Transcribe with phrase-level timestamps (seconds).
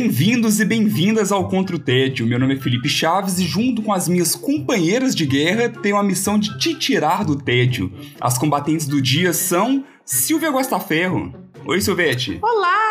[0.00, 2.24] Bem-vindos e bem-vindas ao Contra o Tédio.
[2.24, 6.04] Meu nome é Felipe Chaves e, junto com as minhas companheiras de guerra, tenho a
[6.04, 7.92] missão de te tirar do tédio.
[8.20, 11.34] As combatentes do dia são Silvia Gostaferro.
[11.66, 12.38] Oi, Silvete.
[12.40, 12.87] Olá!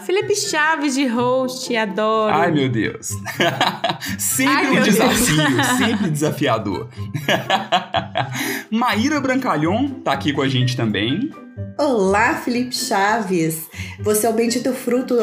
[0.00, 2.34] Felipe Chaves de host, adoro.
[2.34, 3.10] Ai, meu Deus.
[4.18, 5.66] sempre Ai, um desafio, Deus.
[5.78, 6.88] sempre desafiador.
[8.70, 11.30] Maíra Brancalhon tá aqui com a gente também.
[11.78, 13.68] Olá, Felipe Chaves.
[14.00, 15.16] Você é o bendito fruto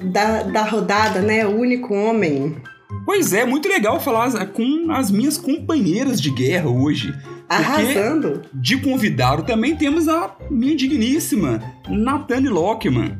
[0.00, 1.46] da, da rodada, né?
[1.46, 2.56] O único homem.
[3.04, 7.12] Pois é, muito legal falar com as minhas companheiras de guerra hoje.
[7.48, 8.42] Arrasando.
[8.54, 13.18] De convidado também temos a minha digníssima Nathane Lockman.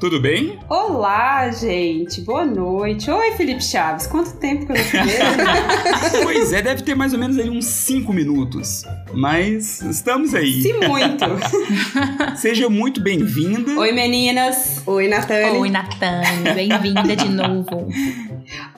[0.00, 0.60] Tudo bem?
[0.68, 2.20] Olá, gente.
[2.20, 3.10] Boa noite.
[3.10, 4.06] Oi, Felipe Chaves.
[4.06, 6.22] Quanto tempo que eu não te vejo?
[6.22, 8.84] pois é, deve ter mais ou menos aí uns 5 minutos.
[9.12, 10.62] Mas estamos aí.
[10.62, 11.24] Se muito.
[12.38, 13.72] Seja muito bem-vinda.
[13.76, 14.80] Oi, meninas.
[14.86, 15.58] Oi, Natane.
[15.58, 16.54] Oi, Natane.
[16.54, 17.88] Bem-vinda de novo.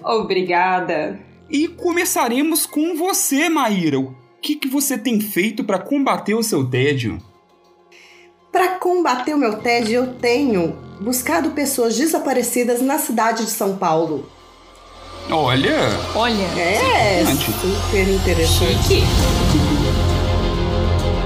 [0.03, 1.21] Obrigada.
[1.51, 4.01] E começaremos com você, Maíra.
[4.01, 7.21] O que, que você tem feito para combater o seu tédio?
[8.61, 14.27] Para combater o meu tédio, eu tenho buscado pessoas desaparecidas na cidade de São Paulo.
[15.31, 15.79] Olha!
[16.15, 16.45] Olha!
[16.59, 18.83] É, super interessante.
[18.83, 19.03] Chique.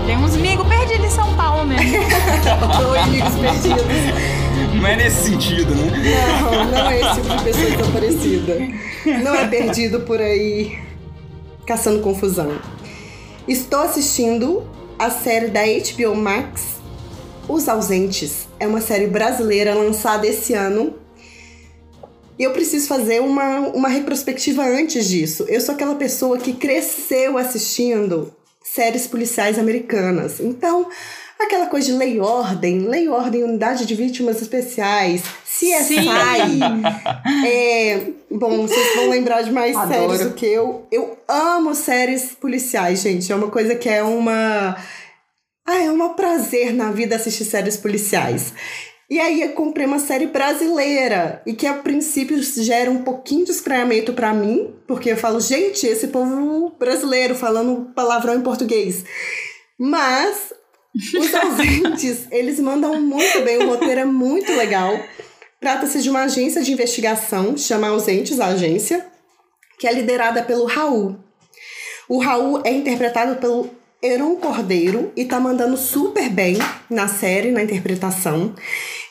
[0.07, 2.05] Tem uns amigos perdidos em São Paulo mesmo.
[2.79, 3.85] Dois amigos perdidos.
[4.81, 6.41] Não é nesse sentido, né?
[6.41, 8.59] Não, não é esse tipo de pessoa desaparecida.
[9.25, 10.79] Não é perdido por aí
[11.67, 12.57] caçando confusão.
[13.49, 14.63] Estou assistindo
[14.97, 16.74] a série da HBO Max
[17.49, 20.95] os Ausentes é uma série brasileira lançada esse ano.
[22.39, 25.45] E eu preciso fazer uma, uma retrospectiva antes disso.
[25.49, 30.41] Eu sou aquela pessoa que cresceu assistindo séries policiais americanas.
[30.41, 30.89] Então,
[31.39, 36.09] aquela coisa de lei ordem, lei ordem, unidade de vítimas especiais, CSI.
[37.47, 40.11] é, bom, vocês vão lembrar de mais Adoro.
[40.11, 40.87] séries do que eu.
[40.91, 43.31] Eu amo séries policiais, gente.
[43.31, 44.77] É uma coisa que é uma
[45.67, 48.53] ah, é um prazer na vida assistir séries policiais.
[49.09, 53.51] E aí eu comprei uma série brasileira e que a princípio gera um pouquinho de
[53.51, 59.05] estranhamento para mim, porque eu falo, gente, esse povo brasileiro falando palavrão em português.
[59.79, 60.53] Mas
[60.95, 64.99] os ausentes, eles mandam muito bem, o roteiro é muito legal.
[65.61, 69.07] Trata-se de uma agência de investigação, chama Ausentes a agência,
[69.79, 71.17] que é liderada pelo Raul.
[72.09, 73.71] O Raul é interpretado pelo
[74.05, 76.59] Heron Cordeiro e tá mandando super bem
[76.91, 78.55] na série, na interpretação.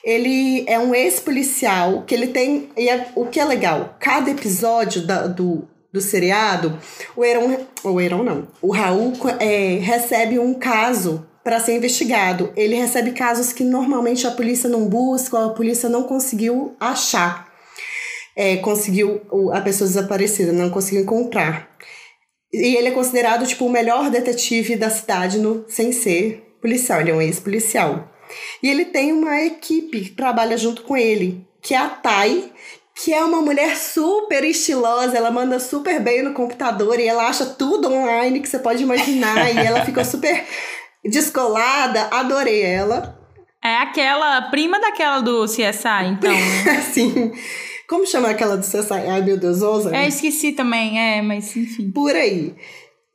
[0.04, 2.70] Ele é um ex-policial que ele tem.
[2.78, 6.78] E é, o que é legal, cada episódio da, do, do seriado,
[7.16, 7.58] o Heron.
[7.84, 8.48] O Heron não.
[8.62, 12.54] O Raul é, recebe um caso para ser investigado.
[12.56, 17.52] Ele recebe casos que normalmente a polícia não busca a polícia não conseguiu achar.
[18.36, 19.22] É, conseguiu
[19.54, 21.70] a pessoa desaparecida, não conseguiu encontrar.
[22.53, 27.02] E ele é considerado, tipo, o melhor detetive da cidade no, sem ser policial.
[27.02, 28.12] Ele é um ex-policial.
[28.62, 32.52] E ele tem uma equipe que trabalha junto com ele, que é a Thay,
[32.96, 37.46] que é uma mulher super estilosa, ela manda super bem no computador e ela acha
[37.46, 40.46] tudo online que você pode imaginar e ela ficou super
[41.03, 43.19] descolada, adorei ela.
[43.63, 46.31] É aquela prima daquela do CSI, então.
[46.31, 46.81] Né?
[46.94, 47.31] Sim.
[47.94, 49.08] Como chama aquela do CSI?
[49.08, 49.96] Ai, meu Deus, Ousa?
[49.96, 51.92] É, esqueci também, é, mas enfim.
[51.92, 52.56] Por aí.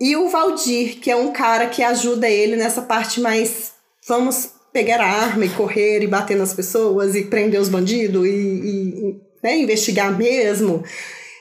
[0.01, 3.73] E o Valdir, que é um cara que ajuda ele nessa parte mais.
[4.07, 8.31] Vamos pegar a arma e correr e bater nas pessoas e prender os bandidos e,
[8.31, 10.85] e né, investigar mesmo.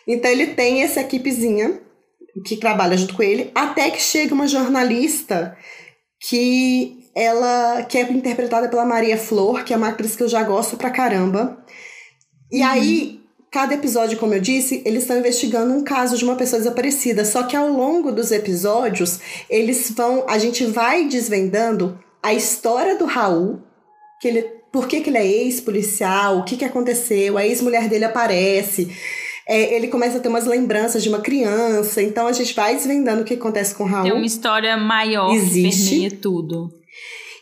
[0.07, 1.79] Então ele tem essa equipezinha
[2.43, 5.55] que trabalha junto com ele, até que chega uma jornalista
[6.27, 10.41] que ela que é interpretada pela Maria Flor, que é uma atriz que eu já
[10.41, 11.63] gosto pra caramba.
[12.51, 12.67] E uhum.
[12.67, 13.16] aí
[13.57, 17.25] cada episódio, como eu disse, eles estão investigando um caso de uma pessoa desaparecida.
[17.25, 19.19] Só que ao longo dos episódios,
[19.49, 20.25] eles vão.
[20.29, 23.59] A gente vai desvendando a história do Raul,
[24.21, 24.41] que ele.
[24.71, 26.37] Por que, que ele é ex-policial?
[26.37, 27.35] O que, que aconteceu?
[27.35, 28.95] A ex-mulher dele aparece.
[29.47, 31.99] É, ele começa a ter umas lembranças de uma criança.
[31.99, 34.03] Então a gente vai desvendando o que acontece com o Raul.
[34.03, 36.01] Tem uma história maior Existe.
[36.01, 36.71] que tudo.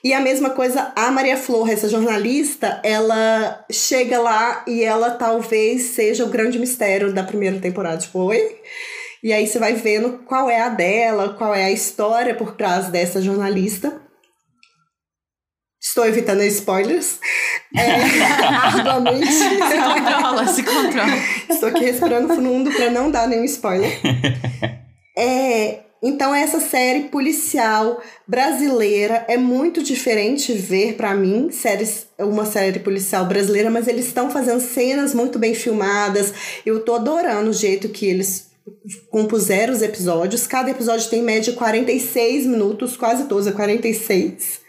[0.05, 5.81] E a mesma coisa, a Maria Flor, essa jornalista, ela chega lá e ela talvez
[5.81, 7.97] seja o grande mistério da primeira temporada.
[7.97, 8.55] Tipo, oi?
[9.23, 12.89] E aí você vai vendo qual é a dela, qual é a história por trás
[12.89, 13.99] dessa jornalista.
[15.81, 17.19] Estou evitando spoilers.
[17.75, 19.33] É, arduamente.
[19.33, 21.13] Se controla, se controla.
[21.49, 23.91] Estou aqui respirando fundo para não dar nenhum spoiler.
[25.17, 32.77] É, então essa série policial brasileira é muito diferente ver para mim séries uma série
[32.77, 36.31] policial brasileira, mas eles estão fazendo cenas muito bem filmadas.
[36.63, 38.51] Eu tô adorando o jeito que eles
[39.09, 40.45] compuseram os episódios.
[40.45, 44.59] Cada episódio tem em média 46 minutos, quase todos é 46.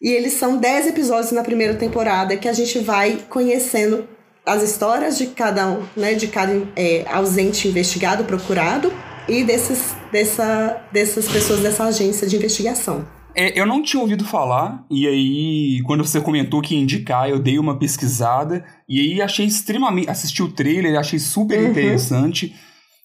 [0.00, 4.08] E eles são 10 episódios na primeira temporada que a gente vai conhecendo
[4.46, 8.90] as histórias de cada um, né, de cada é, ausente investigado, procurado
[9.28, 13.06] e desses, dessa, dessas pessoas dessa agência de investigação.
[13.34, 17.38] É, eu não tinha ouvido falar, e aí, quando você comentou que ia indicar, eu
[17.38, 20.08] dei uma pesquisada, e aí achei extremamente.
[20.08, 21.70] Assisti o trailer, achei super uhum.
[21.70, 22.54] interessante.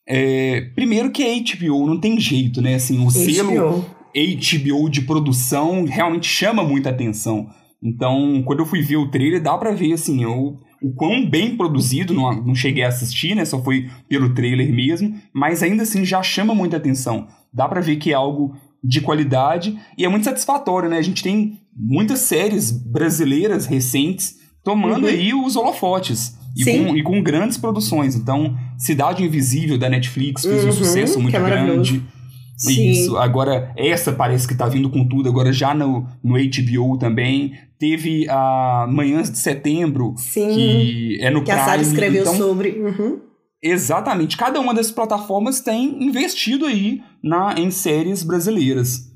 [0.08, 2.76] É, primeiro que é HBO, não tem jeito, né?
[2.76, 3.12] Assim, o HBO.
[3.12, 7.50] selo HBO de produção realmente chama muita atenção.
[7.84, 11.56] Então, quando eu fui ver o trailer, dá pra ver, assim, eu, o quão bem
[11.56, 13.46] produzido, não, não cheguei a assistir, né?
[13.46, 17.28] Só foi pelo trailer mesmo, mas ainda assim já chama muita atenção.
[17.54, 20.98] Dá pra ver que é algo de qualidade e é muito satisfatório, né?
[20.98, 25.10] A gente tem muitas séries brasileiras recentes tomando uhum.
[25.10, 26.40] aí os holofotes.
[26.56, 28.14] E com, e com, grandes produções.
[28.14, 32.04] Então, Cidade Invisível da Netflix fez uhum, um sucesso muito é grande.
[32.62, 32.92] Sim.
[32.92, 33.18] Isso.
[33.18, 37.54] Agora, essa parece que tá vindo com tudo, agora já no, no HBO também.
[37.80, 41.58] Teve a Manhãs de Setembro, Sim, que é no que Prime.
[41.58, 42.70] Que a Sara escreveu então, sobre.
[42.70, 43.20] Uhum.
[43.64, 44.38] Exatamente.
[44.38, 49.11] Cada uma dessas plataformas tem investido aí na, em séries brasileiras.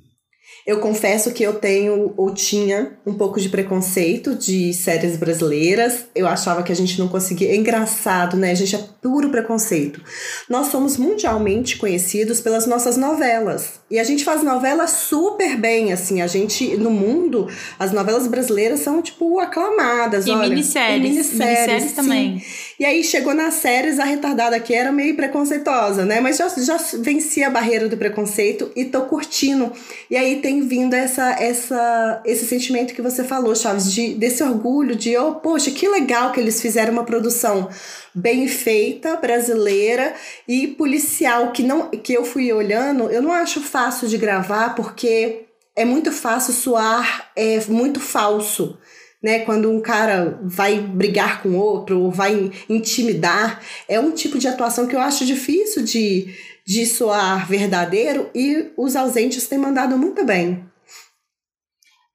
[0.66, 6.06] Eu confesso que eu tenho ou tinha um pouco de preconceito de séries brasileiras.
[6.16, 7.52] Eu achava que a gente não conseguia.
[7.52, 8.50] É engraçado, né?
[8.50, 10.02] A gente é puro preconceito.
[10.50, 13.80] Nós somos mundialmente conhecidos pelas nossas novelas.
[13.92, 16.20] E a gente faz novelas super bem, assim.
[16.24, 17.48] A gente, no mundo,
[17.78, 20.26] as novelas brasileiras são, tipo, aclamadas.
[20.26, 20.98] E olha, minisséries.
[20.98, 22.44] E minisséries, minisséries também.
[22.80, 26.20] E aí chegou nas séries, a retardada que era meio preconceituosa, né?
[26.20, 29.72] Mas já, já venci a barreira do preconceito e tô curtindo.
[30.10, 34.96] E aí tem vindo essa, essa, esse sentimento que você falou, Chaves, de, desse orgulho
[34.96, 37.70] de, oh, poxa, que legal que eles fizeram uma produção
[38.14, 40.14] bem feita, brasileira
[40.48, 45.46] e policial, que, não, que eu fui olhando, eu não acho fácil de gravar, porque
[45.76, 48.78] é muito fácil soar é muito falso.
[49.24, 53.60] Né, quando um cara vai brigar com outro ou vai intimidar,
[53.90, 56.32] é um tipo de atuação que eu acho difícil de,
[56.66, 60.66] de soar verdadeiro e os ausentes têm mandado muito bem.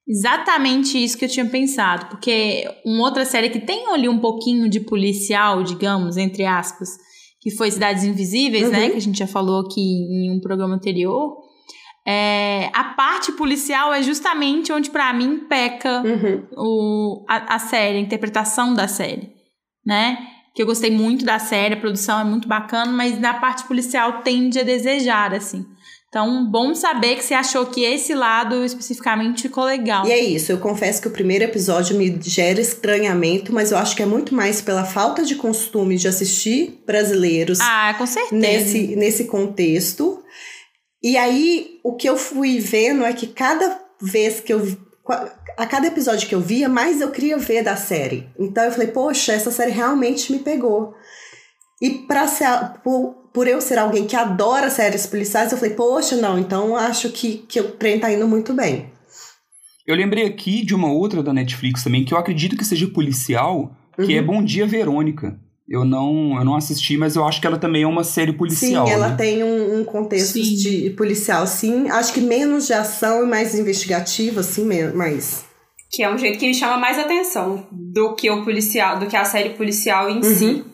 [0.07, 4.67] Exatamente isso que eu tinha pensado, porque uma outra série que tem ali um pouquinho
[4.67, 6.89] de policial, digamos, entre aspas,
[7.39, 8.83] que foi Cidades Invisíveis, né, uhum.
[8.83, 11.37] né, que a gente já falou aqui em um programa anterior,
[12.05, 16.47] é, a parte policial é justamente onde para mim peca uhum.
[16.57, 19.31] o, a, a série, a interpretação da série,
[19.85, 20.17] né?
[20.53, 24.21] Que eu gostei muito da série, a produção é muito bacana, mas na parte policial
[24.21, 25.65] tende a desejar, assim.
[26.11, 30.05] Então, bom saber que você achou que esse lado especificamente ficou legal.
[30.05, 33.95] E é isso, eu confesso que o primeiro episódio me gera estranhamento, mas eu acho
[33.95, 37.59] que é muito mais pela falta de costume de assistir brasileiros.
[37.61, 38.35] Ah, com certeza.
[38.35, 40.21] Nesse, nesse contexto.
[41.01, 44.77] E aí, o que eu fui vendo é que cada vez que eu
[45.57, 48.27] a cada episódio que eu via, mais eu queria ver da série.
[48.37, 50.93] Então eu falei, poxa, essa série realmente me pegou.
[51.81, 52.47] E pra ser,
[52.83, 57.09] por, por eu ser alguém que adora séries policiais, eu falei, poxa, não, então acho
[57.09, 58.91] que, que o trem tá indo muito bem.
[59.85, 63.75] Eu lembrei aqui de uma outra da Netflix também, que eu acredito que seja policial,
[63.95, 64.19] que é uhum.
[64.19, 65.39] é Bom Dia Verônica.
[65.71, 68.85] Eu não, eu não assisti, mas eu acho que ela também é uma série policial.
[68.85, 69.15] Sim, ela né?
[69.15, 70.55] tem um, um contexto sim.
[70.55, 71.89] de policial, sim.
[71.89, 75.45] Acho que menos de ação e mais investigativa, assim, mais.
[75.89, 79.15] Que é um jeito que me chama mais atenção do que o policial, do que
[79.15, 80.23] a série policial em uhum.
[80.23, 80.65] si.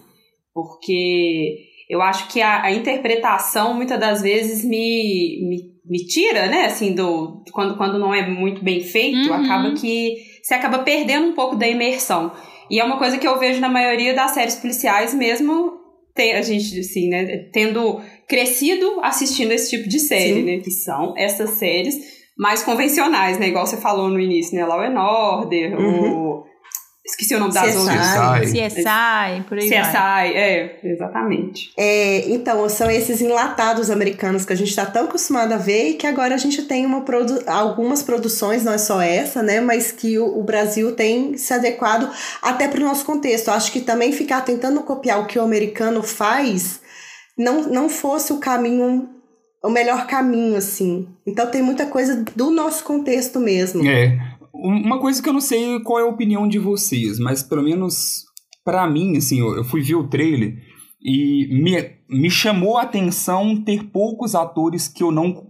[0.52, 6.66] Porque eu acho que a, a, interpretação muitas das vezes me, me, me, tira, né?
[6.66, 9.46] Assim, do, quando, quando não é muito bem feito, uhum.
[9.46, 12.32] acaba que você acaba perdendo um pouco da imersão.
[12.70, 15.74] E é uma coisa que eu vejo na maioria das séries policiais, mesmo
[16.14, 20.44] ter, a gente, assim, né, tendo crescido assistindo esse tipo de série, Sim.
[20.44, 20.58] né?
[20.58, 21.96] Que são essas séries
[22.38, 23.48] mais convencionais, né?
[23.48, 24.66] Igual você falou no início, né?
[24.66, 26.40] Law and Order, uhum.
[26.40, 26.47] o
[27.08, 27.78] Esqueci o nome das CSI.
[27.78, 28.52] outras.
[28.52, 30.38] CSI, por aí CSI, vai.
[30.38, 31.72] é, exatamente.
[31.78, 35.94] É, então, são esses enlatados americanos que a gente está tão acostumado a ver e
[35.94, 39.62] que agora a gente tem uma produ algumas produções, não é só essa, né?
[39.62, 42.12] Mas que o, o Brasil tem se adequado
[42.42, 43.50] até para o nosso contexto.
[43.50, 46.82] Acho que também ficar tentando copiar o que o americano faz
[47.38, 49.08] não, não fosse o caminho,
[49.64, 51.08] o melhor caminho, assim.
[51.26, 53.88] Então tem muita coisa do nosso contexto mesmo.
[53.88, 54.37] É.
[54.60, 58.26] Uma coisa que eu não sei qual é a opinião de vocês, mas pelo menos
[58.64, 60.58] para mim, assim, eu, eu fui ver o trailer
[61.02, 65.48] e me, me chamou a atenção ter poucos atores que eu não.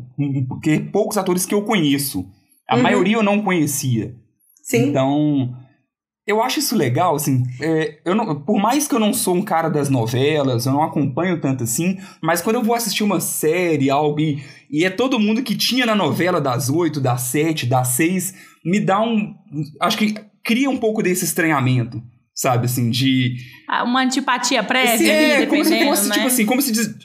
[0.62, 2.26] ter poucos atores que eu conheço.
[2.70, 2.84] A uhum.
[2.84, 4.16] maioria eu não conhecia.
[4.62, 4.90] Sim.
[4.90, 5.56] Então,
[6.28, 7.44] eu acho isso legal, assim.
[7.62, 10.84] É, eu não, por mais que eu não sou um cara das novelas, eu não
[10.84, 15.20] acompanho tanto assim, mas quando eu vou assistir uma série, algo, e, e é todo
[15.20, 19.34] mundo que tinha na novela das oito, das sete, das seis, me dá um.
[19.82, 22.04] Acho que cria um pouco desse estranhamento
[22.38, 22.66] sabe?
[22.66, 23.38] Assim, de.
[23.68, 26.16] Ah, uma antipatia prévia, é, como se fosse, né?
[26.16, 26.96] tipo assim, como se diz.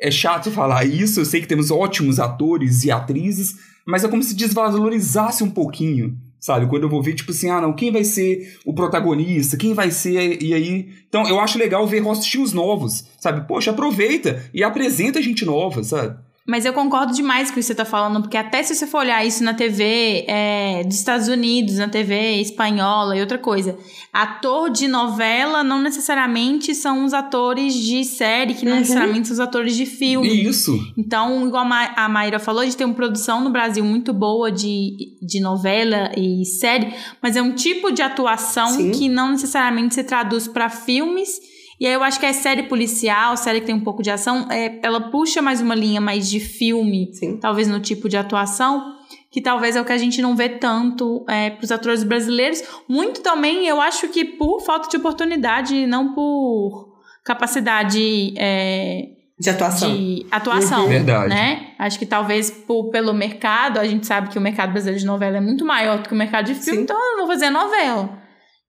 [0.00, 4.22] É chato falar isso, eu sei que temos ótimos atores e atrizes, mas é como
[4.22, 6.66] se desvalorizasse um pouquinho, sabe?
[6.66, 9.56] Quando eu vou ver, tipo assim, ah, não, quem vai ser o protagonista?
[9.56, 10.42] Quem vai ser.
[10.42, 10.88] E aí.
[11.08, 13.46] Então, eu acho legal ver rostinhos novos, sabe?
[13.46, 16.18] Poxa, aproveita e apresenta gente nova, sabe?
[16.48, 19.00] Mas eu concordo demais com o que você está falando, porque até se você for
[19.00, 23.76] olhar isso na TV é, dos Estados Unidos, na TV espanhola e outra coisa,
[24.10, 28.78] ator de novela não necessariamente são os atores de série, que não uhum.
[28.78, 30.44] necessariamente são os atores de filme.
[30.44, 30.74] Isso.
[30.96, 35.18] Então, igual a Maíra falou, a gente tem uma produção no Brasil muito boa de,
[35.20, 38.90] de novela e série, mas é um tipo de atuação Sim.
[38.92, 43.36] que não necessariamente se traduz para filmes e aí eu acho que a série policial,
[43.36, 46.40] série que tem um pouco de ação, é, ela puxa mais uma linha mais de
[46.40, 47.38] filme, Sim.
[47.38, 48.96] talvez no tipo de atuação,
[49.30, 52.62] que talvez é o que a gente não vê tanto é, para os atores brasileiros.
[52.88, 58.34] Muito também, eu acho que por falta de oportunidade, não por capacidade.
[58.36, 59.94] É, de atuação.
[59.94, 60.88] De atuação, uhum.
[60.88, 61.28] Verdade.
[61.28, 61.68] né?
[61.78, 65.36] Acho que talvez por, pelo mercado, a gente sabe que o mercado brasileiro de novela
[65.36, 66.82] é muito maior do que o mercado de filme, Sim.
[66.82, 68.18] então eu não vou fazer novela.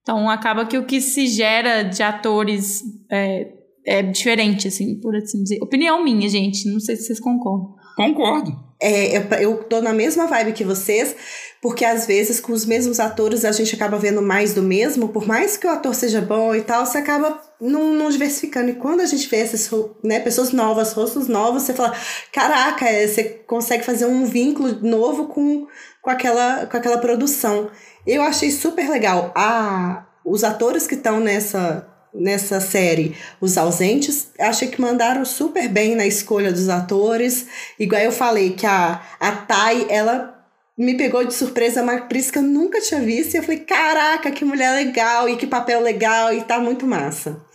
[0.09, 3.47] Então acaba que o que se gera de atores é,
[3.85, 5.59] é diferente, assim, por assim dizer.
[5.61, 6.67] Opinião minha, gente.
[6.67, 7.75] Não sei se vocês concordam.
[7.95, 8.51] Concordo.
[8.81, 11.15] É, eu, eu tô na mesma vibe que vocês,
[11.61, 15.27] porque às vezes com os mesmos atores a gente acaba vendo mais do mesmo, por
[15.27, 18.71] mais que o ator seja bom e tal, você acaba não, não diversificando.
[18.71, 19.69] E quando a gente vê essas
[20.03, 21.93] né, pessoas novas, rostos novos, você fala:
[22.31, 25.67] caraca, é, você consegue fazer um vínculo novo com,
[26.09, 27.69] com, aquela, com aquela produção.
[28.05, 29.31] Eu achei super legal.
[29.35, 35.95] Ah, os atores que estão nessa nessa série, os ausentes, achei que mandaram super bem
[35.95, 37.45] na escolha dos atores.
[37.79, 40.35] Igual eu falei que a, a Thay, ela
[40.75, 43.35] me pegou de surpresa, uma atriz que eu nunca tinha visto.
[43.35, 47.45] E eu falei, caraca, que mulher legal e que papel legal e tá muito massa.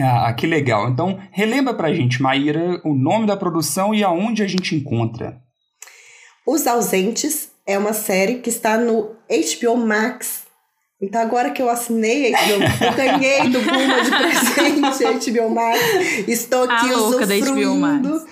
[0.00, 0.88] Ah, que legal.
[0.88, 5.38] Então, relembra pra gente, Maíra, o nome da produção e aonde a gente encontra.
[6.50, 10.48] Os Ausentes é uma série que está no HBO Max.
[11.00, 15.78] Então agora que eu assinei HBO, eu ganhei do Buma de presente HBO Max,
[16.26, 18.26] estou aqui usufruindo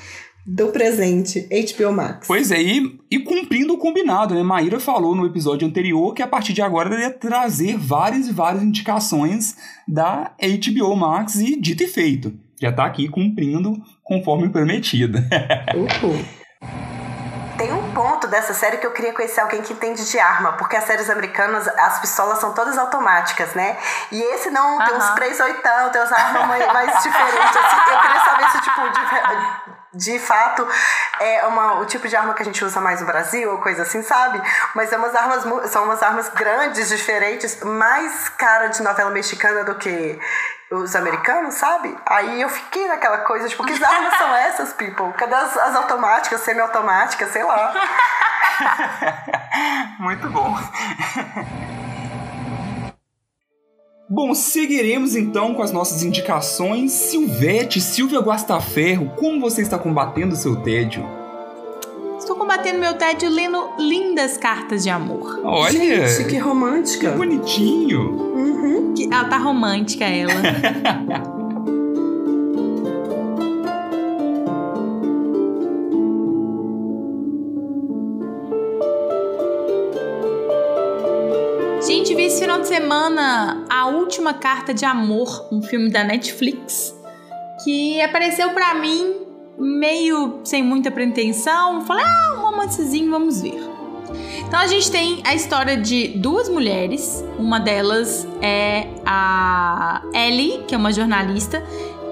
[0.45, 2.27] do presente HBO Max.
[2.27, 4.43] Pois é, e, e cumprindo o combinado, né?
[4.43, 8.33] Maíra falou no episódio anterior que a partir de agora ela ia trazer várias e
[8.33, 9.55] várias indicações
[9.87, 12.33] da HBO Max e dito e feito.
[12.61, 15.19] Já tá aqui cumprindo conforme prometido.
[15.77, 16.17] Uhul
[17.57, 20.77] tem um ponto dessa série que eu queria conhecer alguém que entende de arma, porque
[20.77, 23.77] as séries americanas, as pistolas são todas automáticas, né?
[24.13, 27.91] E esse não, tem uns três oitão, tem umas armas mais, mais diferentes, assim.
[27.91, 28.61] Eu queria saber se,
[29.93, 30.67] de, fato
[31.21, 33.83] é uma, o tipo de arma que a gente usa mais no Brasil, ou coisa
[33.83, 34.41] assim, sabe?
[34.75, 39.77] Mas é umas armas, são umas armas grandes, diferentes, mais cara de novela mexicana do
[39.77, 40.19] que
[40.71, 41.97] os americanos, sabe?
[42.05, 45.13] Aí eu fiquei naquela coisa, tipo, que armas são essas, people?
[45.15, 47.71] Cadê as, as automáticas, semi-automáticas, sei lá.
[50.01, 50.57] Muito bom.
[54.09, 56.93] Bom, seguiremos então com as nossas indicações.
[56.93, 61.05] Silvete, Silvia Guastaferro, como você está combatendo o seu tédio?
[62.17, 65.41] Estou combatendo meu tédio lendo lindas cartas de amor.
[65.43, 66.09] Olha!
[66.09, 67.11] Gente, que romântica.
[67.11, 68.13] Que bonitinho.
[68.13, 68.95] Uhum.
[69.11, 70.33] Ela tá romântica, ela.
[82.57, 86.95] final de semana A Última Carta de Amor, um filme da Netflix,
[87.63, 89.15] que apareceu para mim
[89.59, 93.61] meio sem muita pretensão, falei, ah, um romancezinho, vamos ver.
[94.47, 100.75] Então a gente tem a história de duas mulheres, uma delas é a Ellie, que
[100.75, 101.63] é uma jornalista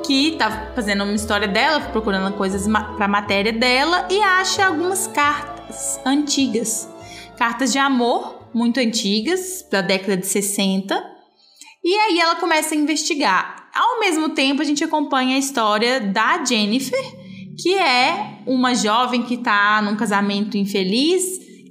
[0.04, 5.98] que tá fazendo uma história dela, procurando coisas para matéria dela e acha algumas cartas
[6.04, 6.88] antigas,
[7.36, 10.94] cartas de amor muito antigas, da década de 60.
[11.84, 13.68] E aí ela começa a investigar.
[13.74, 17.02] Ao mesmo tempo, a gente acompanha a história da Jennifer,
[17.60, 21.24] que é uma jovem que está num casamento infeliz,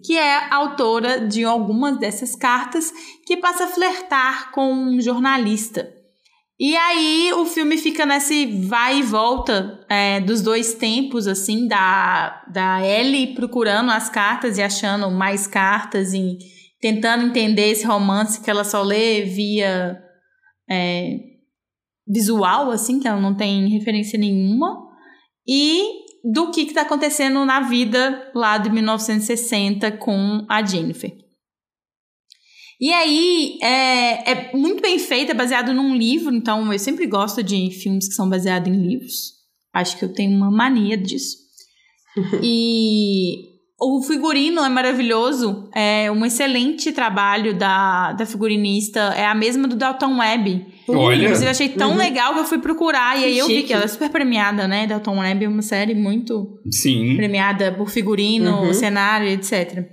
[0.05, 2.93] que é autora de algumas dessas cartas,
[3.25, 5.89] que passa a flertar com um jornalista.
[6.59, 12.43] E aí o filme fica nesse vai e volta é, dos dois tempos, assim, da,
[12.47, 16.37] da Ellie procurando as cartas e achando mais cartas e
[16.83, 19.97] tentando entender esse romance que ela só lê via
[20.69, 21.17] é,
[22.05, 24.85] visual, assim, que ela não tem referência nenhuma,
[25.47, 25.81] e
[26.25, 31.09] do que está acontecendo na vida lá de 1960 com a Jennifer.
[32.81, 37.41] E aí, é, é muito bem feito, é baseado num livro, então eu sempre gosto
[37.41, 39.35] de filmes que são baseados em livros.
[39.73, 41.37] Acho que eu tenho uma mania disso.
[42.43, 43.52] e
[43.83, 49.75] o figurino é maravilhoso, é um excelente trabalho da, da figurinista, é a mesma do
[49.75, 50.65] Dalton Webb.
[50.87, 51.23] Olha.
[51.23, 51.97] Inclusive, eu achei tão uhum.
[51.97, 54.87] legal que eu fui procurar, e aí eu vi que ela é super premiada, né?
[54.87, 57.15] Dalton Webb é uma série muito Sim.
[57.15, 58.73] premiada por figurino, uhum.
[58.73, 59.85] cenário, etc.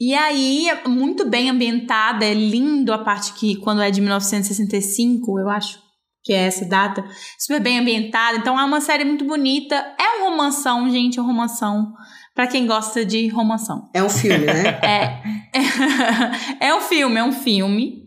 [0.00, 5.38] E aí, é muito bem ambientada, é lindo a parte que, quando é de 1965,
[5.38, 5.78] eu acho
[6.24, 7.04] que é essa data,
[7.38, 8.38] super bem ambientada.
[8.38, 9.74] Então, é uma série muito bonita.
[9.98, 11.92] É um romanção, gente, é um romanção
[12.34, 13.90] para quem gosta de romanção.
[13.94, 14.80] É um filme, né?
[14.82, 16.68] é.
[16.68, 18.02] é um filme, é um filme.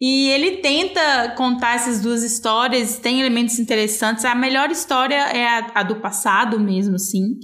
[0.00, 4.24] E ele tenta contar essas duas histórias, tem elementos interessantes.
[4.24, 7.38] A melhor história é a, a do passado mesmo, assim,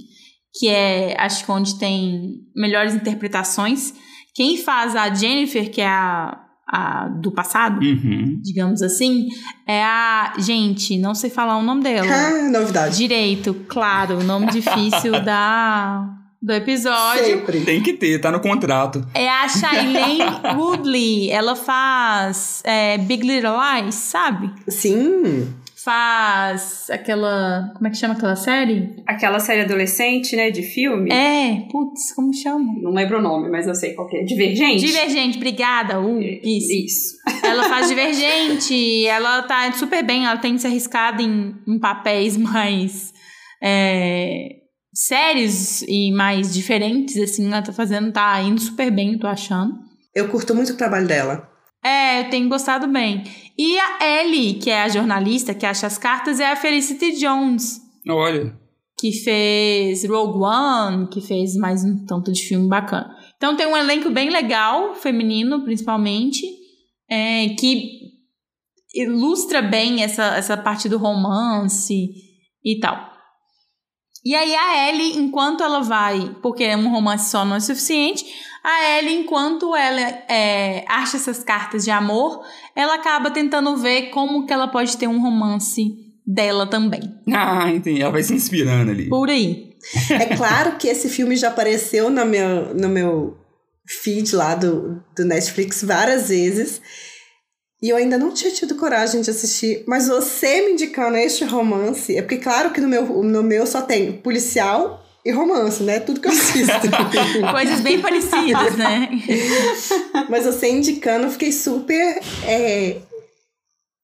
[0.53, 3.93] que é, acho que onde tem melhores interpretações.
[4.33, 6.44] Quem faz a Jennifer, que é a,
[6.75, 8.39] a do passado, uhum.
[8.41, 9.27] digamos assim,
[9.67, 10.33] é a.
[10.37, 12.11] Gente, não sei falar o nome dela.
[12.11, 12.97] Ah, novidade.
[12.97, 16.09] Direito, claro, o nome difícil da
[16.41, 17.25] do episódio.
[17.25, 17.61] Sempre.
[17.61, 19.03] Tem que ter, tá no contrato.
[19.15, 20.19] É a Shailene
[20.55, 21.31] Woodley.
[21.31, 24.51] Ela faz é, Big Little Lies, sabe?
[24.67, 25.51] Sim.
[25.85, 27.71] Faz aquela.
[27.75, 28.95] Como é que chama aquela série?
[29.05, 30.49] Aquela série adolescente, né?
[30.49, 31.11] De filme.
[31.13, 32.73] É, putz, como chama?
[32.81, 34.23] Não lembro o nome, mas eu sei qual é.
[34.23, 34.83] Divergente?
[34.83, 36.01] Divergente, obrigada.
[36.01, 36.73] Uh, isso.
[36.73, 37.17] Isso.
[37.45, 39.05] Ela faz Divergente.
[39.05, 43.13] ela tá super bem, ela tem se arriscado em, em papéis mais.
[43.61, 44.55] É,
[44.91, 49.75] sérios e mais diferentes, assim, ela tá fazendo, tá indo super bem, eu tô achando.
[50.15, 51.54] Eu curto muito o trabalho dela.
[51.85, 53.23] É, eu tenho gostado bem.
[53.55, 57.79] E a Ellie, que é a jornalista que acha as cartas, é a Felicity Jones.
[58.09, 58.57] Olha.
[58.97, 63.15] Que fez Rogue One, que fez mais um tanto de filme bacana.
[63.37, 66.43] Então tem um elenco bem legal, feminino principalmente,
[67.07, 68.01] é, que
[68.95, 72.11] ilustra bem essa, essa parte do romance
[72.63, 73.13] e tal.
[74.25, 78.25] E aí a Ellie, enquanto ela vai, porque um romance só não é suficiente,
[78.65, 82.43] a Ellie, enquanto ela é, acha essas cartas de amor,
[82.75, 85.83] ela acaba tentando ver como que ela pode ter um romance
[86.25, 87.01] dela também.
[87.31, 88.01] Ah, entendi.
[88.01, 89.07] Ela vai se inspirando ali.
[89.07, 89.75] Por aí.
[90.09, 93.37] É claro que esse filme já apareceu no meu, no meu
[93.87, 96.81] feed lá do, do Netflix várias vezes.
[97.83, 102.17] E eu ainda não tinha tido coragem de assistir, mas você me indicando este romance,
[102.17, 105.99] é porque claro que no meu, no meu só tem policial e romance, né?
[105.99, 106.71] Tudo que eu assisto.
[107.51, 109.09] Coisas bem parecidas, né?
[110.29, 112.97] mas você indicando, eu fiquei super é,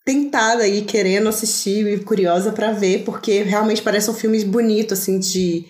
[0.03, 5.19] tentada e querendo assistir e curiosa para ver, porque realmente parece um filme bonito, assim,
[5.19, 5.65] de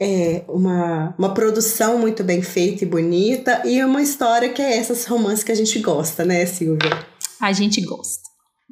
[0.00, 5.04] é, uma, uma produção muito bem feita e bonita, e uma história que é essas
[5.06, 7.14] romances que a gente gosta, né, Silvia?
[7.40, 8.22] a gente gosta.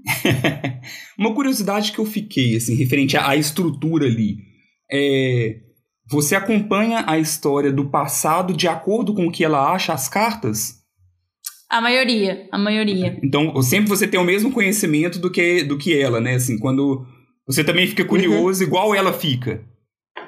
[1.19, 4.37] Uma curiosidade que eu fiquei, assim, referente à estrutura ali,
[4.91, 5.72] é.
[6.13, 10.75] Você acompanha a história do passado de acordo com o que ela acha as cartas?
[11.71, 13.19] A maioria, a maioria.
[13.25, 16.35] Então, sempre você tem o mesmo conhecimento do que, do que ela, né?
[16.35, 17.07] Assim, quando
[17.47, 18.67] você também fica curioso, uhum.
[18.67, 19.63] igual ela fica.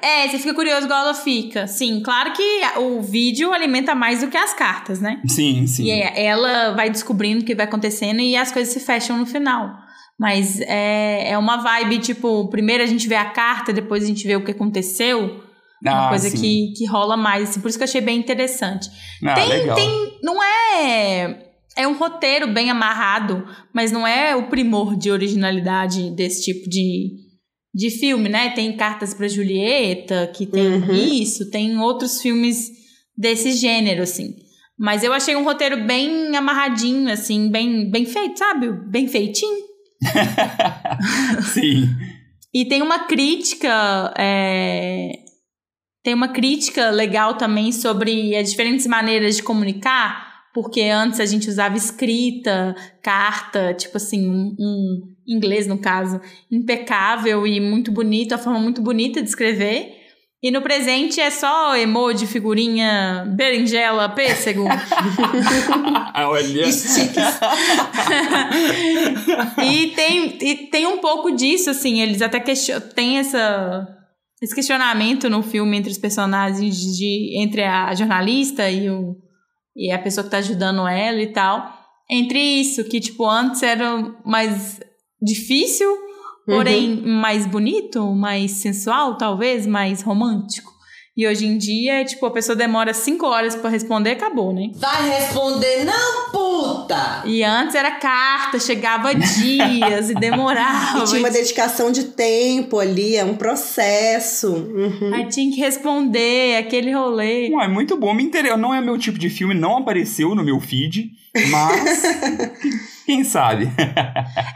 [0.01, 1.67] É, você fica curioso igual ela fica.
[1.67, 5.21] Sim, claro que o vídeo alimenta mais do que as cartas, né?
[5.27, 5.85] Sim, sim.
[5.85, 9.71] E ela vai descobrindo o que vai acontecendo e as coisas se fecham no final.
[10.19, 14.27] Mas é, é uma vibe, tipo, primeiro a gente vê a carta, depois a gente
[14.27, 15.44] vê o que aconteceu.
[15.85, 18.89] Ah, uma coisa que, que rola mais, assim, por isso que eu achei bem interessante.
[19.23, 19.77] Ah, tem, legal.
[19.77, 20.19] tem.
[20.23, 21.51] Não é.
[21.77, 27.17] É um roteiro bem amarrado, mas não é o primor de originalidade desse tipo de,
[27.75, 28.51] de filme, né?
[28.51, 30.93] Tem Cartas para Julieta, que tem uhum.
[30.93, 32.71] isso, tem outros filmes
[33.17, 34.35] desse gênero, assim.
[34.79, 38.71] Mas eu achei um roteiro bem amarradinho, assim, bem, bem feito, sabe?
[38.89, 39.65] Bem feitinho.
[41.53, 41.89] Sim.
[42.53, 44.13] e tem uma crítica.
[44.19, 45.24] É...
[46.05, 51.49] Tem uma crítica legal também sobre as diferentes maneiras de comunicar porque antes a gente
[51.49, 58.39] usava escrita, carta, tipo assim, um, um inglês no caso, impecável e muito bonito, a
[58.39, 60.05] forma muito bonita de escrever.
[60.41, 64.69] E no presente é só emoji, figurinha, berinjela, pêssego.
[66.15, 66.67] Olha.
[69.65, 72.87] e, tem, e tem um pouco disso, assim, eles até questionam.
[72.95, 73.89] Tem essa,
[74.43, 79.17] esse questionamento no filme entre os personagens, de, entre a jornalista e, o,
[79.77, 81.73] e a pessoa que tá ajudando ela e tal.
[82.11, 84.81] Entre isso, que, tipo, antes era mais
[85.23, 86.05] difícil
[86.47, 87.21] porém uhum.
[87.21, 90.73] mais bonito, mais sensual, talvez, mais romântico.
[91.17, 94.71] E hoje em dia, tipo, a pessoa demora cinco horas para responder, acabou, né?
[94.75, 97.23] Vai responder não, puta!
[97.25, 101.05] E antes era carta, chegava dias e demorava.
[101.05, 104.55] E tinha uma dedicação de tempo ali, é um processo.
[104.55, 105.15] Uhum.
[105.15, 107.49] Aí tinha que responder, aquele rolê.
[107.49, 108.57] Ué, muito bom, me interessa.
[108.57, 111.13] Não é meu tipo de filme, não apareceu no meu feed,
[111.49, 112.03] mas...
[113.07, 113.71] Quem sabe?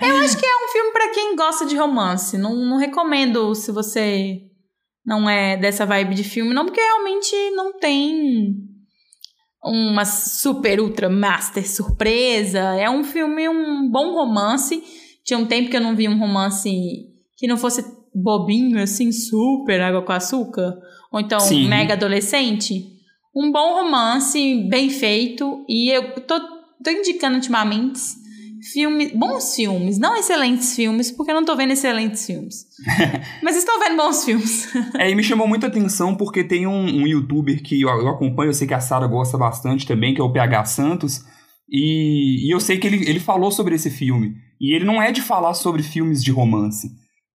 [0.00, 2.38] Eu acho que é um filme para quem gosta de romance.
[2.38, 4.47] Não, não recomendo se você
[5.08, 8.58] não é dessa vibe de filme, não, porque realmente não tem
[9.64, 12.58] uma super ultra master surpresa.
[12.58, 14.84] É um filme, um bom romance.
[15.24, 16.70] Tinha um tempo que eu não vi um romance
[17.38, 17.82] que não fosse
[18.14, 20.76] bobinho, assim, super água com açúcar.
[21.10, 21.66] Ou então Sim.
[21.68, 22.84] mega adolescente.
[23.34, 25.64] Um bom romance, bem feito.
[25.66, 26.38] E eu tô,
[26.84, 27.88] tô indicando ultimamente
[28.72, 32.66] filmes, bons filmes, não excelentes filmes, porque eu não tô vendo excelentes filmes.
[33.42, 34.68] Mas estou vendo bons filmes.
[34.98, 38.50] é, e me chamou muita atenção porque tem um, um youtuber que eu, eu, acompanho,
[38.50, 41.24] eu sei que a Sara gosta bastante também, que é o PH Santos,
[41.70, 44.34] e, e eu sei que ele, ele falou sobre esse filme.
[44.60, 46.90] E ele não é de falar sobre filmes de romance.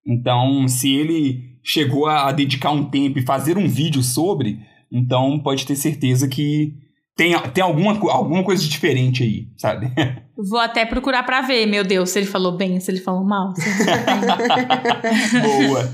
[0.05, 4.59] Então, se ele chegou a dedicar um tempo e fazer um vídeo sobre,
[4.91, 6.73] então pode ter certeza que
[7.15, 9.91] tem, tem alguma, alguma coisa diferente aí, sabe?
[10.36, 13.54] Vou até procurar para ver, meu Deus, se ele falou bem, se ele falou mal.
[15.67, 15.93] Boa.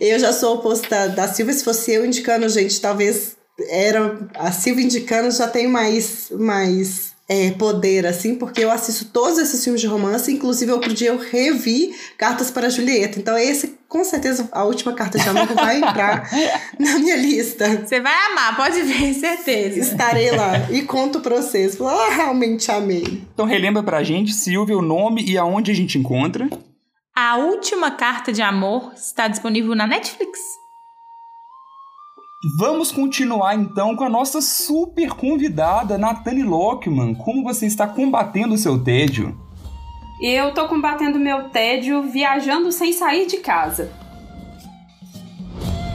[0.00, 3.36] Eu já sou oposto da, da Silvia, se fosse eu indicando, gente, talvez
[3.68, 9.38] era a Silvia indicando já tem mais mais é, poder, assim, porque eu assisto todos
[9.38, 13.18] esses filmes de romance, inclusive outro dia eu revi Cartas para Julieta.
[13.18, 16.30] Então, esse, com certeza, a última carta de amor vai entrar
[16.78, 17.84] na minha lista.
[17.84, 19.80] Você vai amar, pode ver, certeza.
[19.80, 21.80] Estarei lá e conto pra vocês.
[21.80, 23.22] Ah, realmente amei.
[23.34, 26.48] Então, relembra pra gente, Silvia, o nome e aonde a gente encontra.
[27.14, 30.38] A última carta de amor está disponível na Netflix.
[32.54, 37.14] Vamos continuar então com a nossa super convidada, Nathani Lockman.
[37.14, 39.36] Como você está combatendo o seu tédio?
[40.20, 43.90] Eu tô combatendo meu tédio viajando sem sair de casa.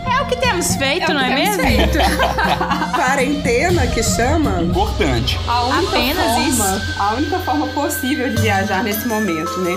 [0.06, 1.64] É o que temos feito, é não é mesmo?
[1.64, 1.98] Feito.
[2.96, 4.62] Quarentena que chama?
[4.62, 5.40] Importante.
[5.48, 7.02] A única Apenas forma, isso.
[7.02, 9.72] A única forma possível de viajar nesse momento, né?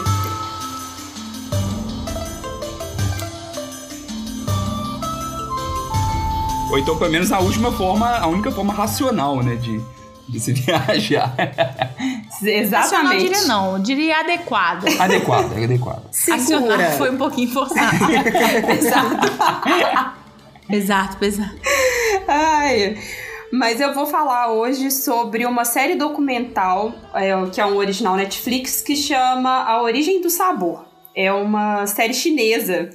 [6.74, 9.80] Ou então, pelo menos, a última forma, a única forma racional, né, de,
[10.28, 11.32] de se viajar.
[12.42, 12.74] Exatamente.
[12.74, 14.84] Racional diria não, diria adequado.
[14.98, 16.02] Adequado, é adequado.
[16.10, 16.90] Segura.
[16.98, 17.96] foi um pouquinho forçado.
[18.76, 19.26] Exato.
[20.68, 21.56] exato, exato.
[22.26, 22.98] Ai...
[23.52, 28.80] Mas eu vou falar hoje sobre uma série documental, é, que é um original Netflix,
[28.80, 30.84] que chama A Origem do Sabor.
[31.14, 32.90] É uma série chinesa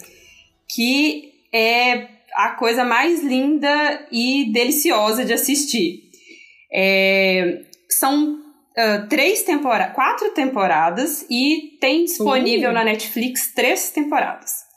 [0.67, 6.03] que é a coisa mais linda e deliciosa de assistir.
[6.71, 12.73] É, são uh, três temporadas, quatro temporadas e tem disponível uh.
[12.73, 14.69] na Netflix três temporadas.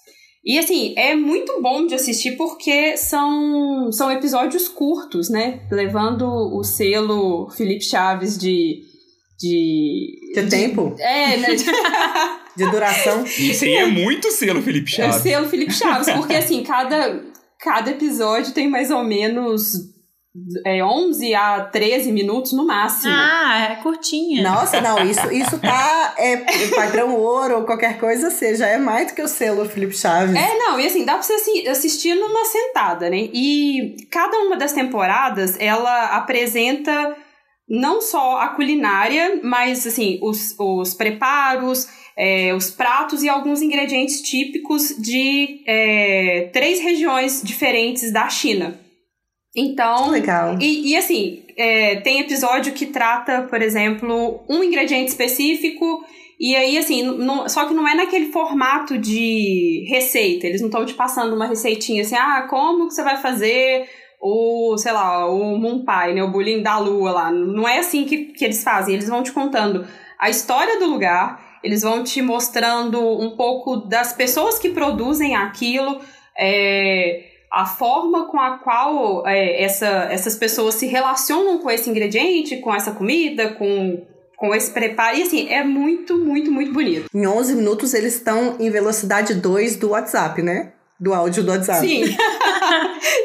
[0.45, 5.61] E assim, é muito bom de assistir porque são, são episódios curtos, né?
[5.71, 8.91] Levando o selo Felipe Chaves de.
[9.39, 10.95] De, de tempo?
[11.01, 11.49] É, né?
[12.57, 13.25] de duração.
[13.25, 15.17] Isso aí é muito selo Felipe Chaves.
[15.17, 17.21] É selo Felipe Chaves, porque assim, cada,
[17.63, 19.93] cada episódio tem mais ou menos
[20.67, 23.13] é, 11 a 13 minutos no máximo.
[23.15, 24.43] Ah, é curtinha.
[24.43, 26.39] Nossa, não, isso, isso tá é,
[26.75, 30.35] padrão ouro ou qualquer coisa seja, é mais do que o selo Felipe Chaves.
[30.35, 33.29] É, não, e assim, dá pra você assim, assistir numa sentada, né?
[33.33, 37.17] E cada uma das temporadas, ela apresenta
[37.69, 44.21] não só a culinária, mas assim, os, os preparos, é, os pratos e alguns ingredientes
[44.23, 48.79] típicos de é, três regiões diferentes da China.
[49.55, 50.11] Então.
[50.11, 50.57] Legal.
[50.61, 56.05] E, e assim, é, tem episódio que trata, por exemplo, um ingrediente específico.
[56.41, 60.47] E aí, assim, não, só que não é naquele formato de receita.
[60.47, 63.89] Eles não estão te passando uma receitinha assim, ah, como que você vai fazer
[64.21, 67.31] o, sei lá, o Moon Pie, né, o bullying da lua lá.
[67.31, 69.87] Não é assim que, que eles fazem, eles vão te contando
[70.19, 76.01] a história do lugar, eles vão te mostrando um pouco das pessoas que produzem aquilo,
[76.39, 82.57] é, a forma com a qual é, essa, essas pessoas se relacionam com esse ingrediente,
[82.57, 84.03] com essa comida, com,
[84.37, 85.19] com esse preparo.
[85.19, 87.11] E assim, é muito, muito, muito bonito.
[87.15, 90.73] Em 11 minutos eles estão em velocidade 2 do WhatsApp, né?
[90.99, 91.87] Do áudio do WhatsApp.
[91.87, 92.05] Sim.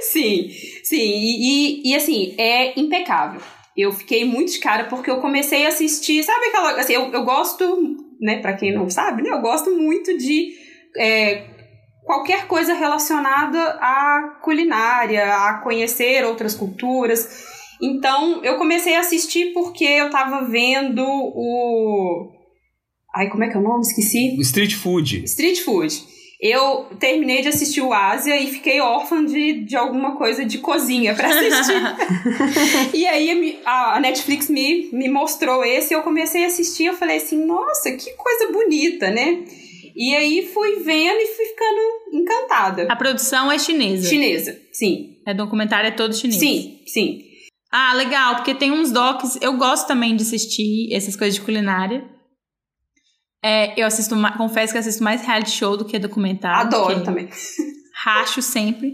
[0.01, 0.49] sim,
[0.83, 0.97] sim.
[0.97, 3.39] E, e, e, assim, é impecável.
[3.77, 6.71] Eu fiquei muito de cara porque eu comecei a assistir, sabe aquela.
[6.79, 10.51] Assim, eu, eu gosto, né, pra quem não sabe, né, eu gosto muito de.
[10.97, 11.45] É,
[12.03, 17.45] qualquer coisa relacionada à culinária, a conhecer outras culturas.
[17.81, 22.31] Então, eu comecei a assistir porque eu tava vendo o.
[23.13, 23.81] Ai, como é que é o nome?
[23.81, 24.39] Esqueci.
[24.41, 25.23] Street Food.
[25.25, 30.45] Street Food eu terminei de assistir o Ásia e fiquei órfã de, de alguma coisa
[30.45, 32.93] de cozinha para assistir.
[32.93, 37.43] e aí a Netflix me, me mostrou esse, eu comecei a assistir, eu falei assim,
[37.43, 39.43] nossa, que coisa bonita, né?
[39.95, 42.87] E aí fui vendo e fui ficando encantada.
[42.87, 44.07] A produção é chinesa.
[44.07, 45.17] Chinesa, sim.
[45.25, 46.39] É documentário é todo chinês.
[46.39, 47.23] Sim, sim.
[47.71, 52.07] Ah, legal, porque tem uns docs, eu gosto também de assistir essas coisas de culinária.
[53.47, 56.67] É, eu assisto, confesso que assisto mais reality show do que documentário.
[56.67, 57.29] Adoro também.
[58.03, 58.93] Racho sempre.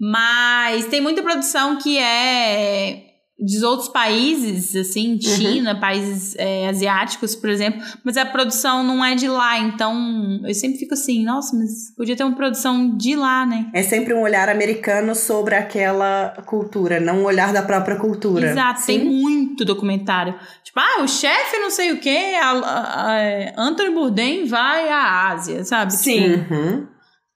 [0.00, 3.07] Mas tem muita produção que é
[3.40, 5.20] de outros países, assim, uhum.
[5.20, 5.80] China, uhum.
[5.80, 10.78] países é, asiáticos, por exemplo, mas a produção não é de lá, então eu sempre
[10.78, 13.70] fico assim, nossa, mas podia ter uma produção de lá, né?
[13.72, 18.50] É sempre um olhar americano sobre aquela cultura, não um olhar da própria cultura.
[18.50, 18.86] Exato, Sim?
[18.86, 20.34] tem muito documentário.
[20.64, 23.12] Tipo, ah, o chefe não sei o quê, a, a,
[23.56, 25.92] a Anthony Bourdain vai à Ásia, sabe?
[25.94, 26.38] Sim.
[26.38, 26.86] Tipo, uhum.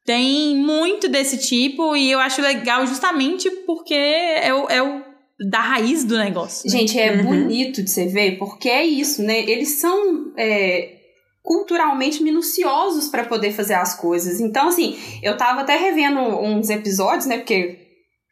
[0.04, 5.11] Tem muito desse tipo e eu acho legal justamente porque é o, é o
[5.48, 6.70] da raiz do negócio.
[6.70, 6.78] Né?
[6.78, 7.24] Gente, é uhum.
[7.24, 9.40] bonito de você ver, porque é isso, né?
[9.40, 10.96] Eles são é,
[11.42, 14.40] culturalmente minuciosos para poder fazer as coisas.
[14.40, 17.38] Então, assim, eu tava até revendo uns episódios, né?
[17.38, 17.78] Porque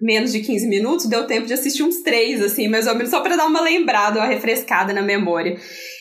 [0.00, 3.20] menos de 15 minutos, deu tempo de assistir uns três, assim, mais ou menos, só
[3.20, 5.58] para dar uma lembrada, uma refrescada na memória.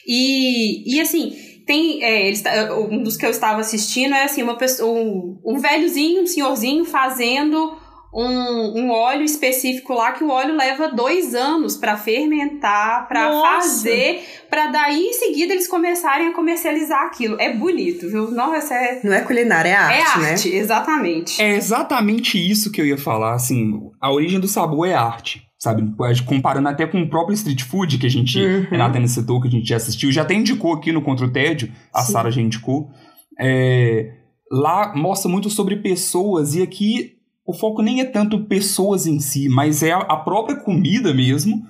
[0.07, 2.03] E, e assim, tem.
[2.03, 2.43] É, eles,
[2.89, 6.85] um dos que eu estava assistindo é assim, uma pessoa, um, um velhozinho, um senhorzinho
[6.85, 7.77] fazendo
[8.13, 14.23] um, um óleo específico lá que o óleo leva dois anos para fermentar, para fazer,
[14.49, 17.39] para daí em seguida eles começarem a comercializar aquilo.
[17.39, 18.31] É bonito, viu?
[18.31, 19.01] Nossa, é...
[19.03, 20.31] Não é culinária, é arte, é né?
[20.31, 21.41] arte, exatamente.
[21.41, 25.47] É exatamente isso que eu ia falar, assim, a origem do sabor é arte.
[25.61, 25.83] Sabe,
[26.25, 28.65] comparando até com o próprio street food que a gente, uhum.
[28.71, 31.69] Renata citou, que a gente já assistiu, já até indicou aqui no Contra o Tédio,
[31.93, 32.89] a Sara já indicou.
[33.37, 34.09] É,
[34.49, 37.18] lá mostra muito sobre pessoas, e aqui
[37.49, 41.65] o foco nem é tanto pessoas em si, mas é a própria comida mesmo.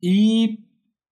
[0.00, 0.58] E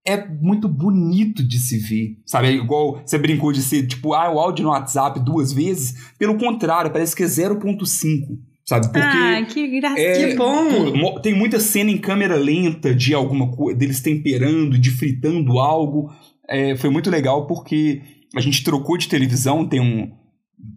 [0.07, 2.47] é muito bonito de se ver, sabe?
[2.47, 6.15] É igual você brincou de ser, tipo, ah, o áudio no WhatsApp duas vezes.
[6.17, 8.87] Pelo contrário, parece que é 0.5, sabe?
[8.87, 11.21] Porque ah, que graça, é, que bom!
[11.21, 16.09] Tem muita cena em câmera lenta de alguma coisa, deles temperando, de fritando algo.
[16.49, 18.01] É, foi muito legal porque
[18.37, 20.09] a gente trocou de televisão tem um,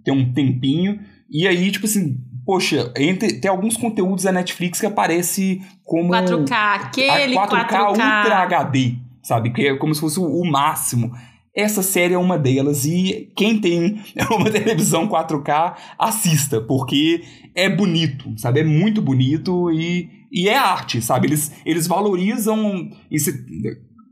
[0.04, 1.00] tem um tempinho.
[1.30, 6.52] E aí, tipo assim, poxa, entre, tem alguns conteúdos da Netflix que aparece como 4K,
[6.52, 9.52] aquele 4K, 4K Ultra HD, sabe?
[9.52, 11.12] Que é como se fosse o, máximo.
[11.56, 17.24] Essa série é uma delas e quem tem uma televisão 4K, assista, porque
[17.56, 18.60] é bonito, sabe?
[18.60, 21.28] É muito bonito e, e é arte, sabe?
[21.28, 23.44] Eles, eles valorizam esse,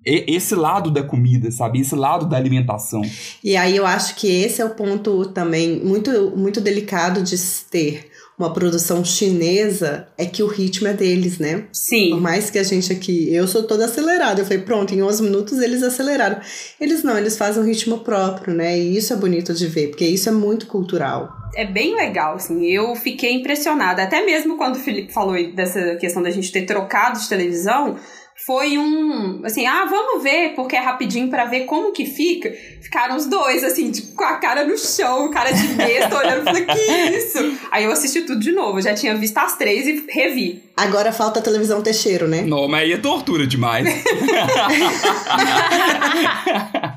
[0.06, 1.82] esse lado da comida, sabe?
[1.82, 3.02] Esse lado da alimentação.
[3.44, 7.36] E aí eu acho que esse é o ponto também muito, muito delicado de
[7.70, 11.66] ter uma produção chinesa, é que o ritmo é deles, né?
[11.72, 12.12] Sim.
[12.12, 13.34] Por mais que a gente aqui.
[13.34, 14.42] Eu sou toda acelerada.
[14.42, 16.40] Eu falei, pronto, em 11 minutos eles aceleraram.
[16.80, 18.78] Eles não, eles fazem um ritmo próprio, né?
[18.78, 21.32] E isso é bonito de ver, porque isso é muito cultural.
[21.56, 22.66] É bem legal, assim.
[22.66, 24.02] Eu fiquei impressionada.
[24.04, 27.98] Até mesmo quando o Felipe falou dessa questão da gente ter trocado de televisão
[28.46, 32.52] foi um, assim, ah, vamos ver, porque é rapidinho para ver como que fica.
[32.82, 36.66] Ficaram os dois, assim, tipo, com a cara no chão, cara de besta, olhando, falei,
[36.66, 36.82] que
[37.16, 37.58] isso?
[37.72, 40.64] Aí eu assisti tudo de novo, já tinha visto as três e revi.
[40.76, 42.42] Agora falta a televisão Teixeiro, né?
[42.42, 43.88] Não, mas aí é tortura demais.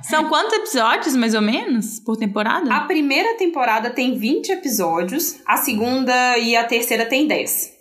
[0.09, 2.72] São quantos episódios, mais ou menos, por temporada?
[2.75, 7.75] A primeira temporada tem 20 episódios, a segunda e a terceira tem 10.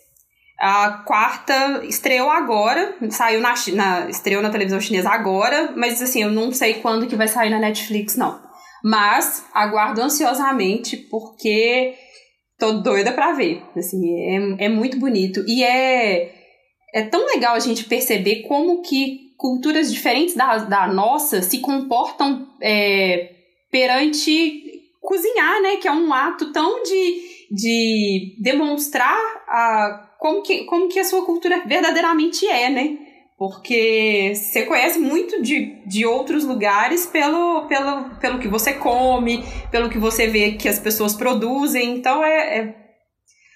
[0.58, 6.32] A quarta estreou agora, saiu na, na, estreou na televisão chinesa agora, mas assim, eu
[6.32, 8.40] não sei quando que vai sair na Netflix, não.
[8.84, 11.96] Mas aguardo ansiosamente, porque
[12.58, 13.64] tô doida pra ver.
[13.76, 15.44] Assim, é, é muito bonito.
[15.48, 16.32] E é,
[16.94, 22.48] é tão legal a gente perceber como que culturas diferentes da, da nossa se comportam
[22.62, 23.32] é,
[23.70, 24.64] perante
[25.02, 25.78] cozinhar, né?
[25.78, 31.26] Que é um ato tão de, de demonstrar a, como, que, como que a sua
[31.26, 32.98] cultura verdadeiramente é, né?
[33.38, 39.90] Porque você conhece muito de, de outros lugares pelo, pelo, pelo que você come, pelo
[39.90, 41.96] que você vê que as pessoas produzem.
[41.98, 42.85] Então é, é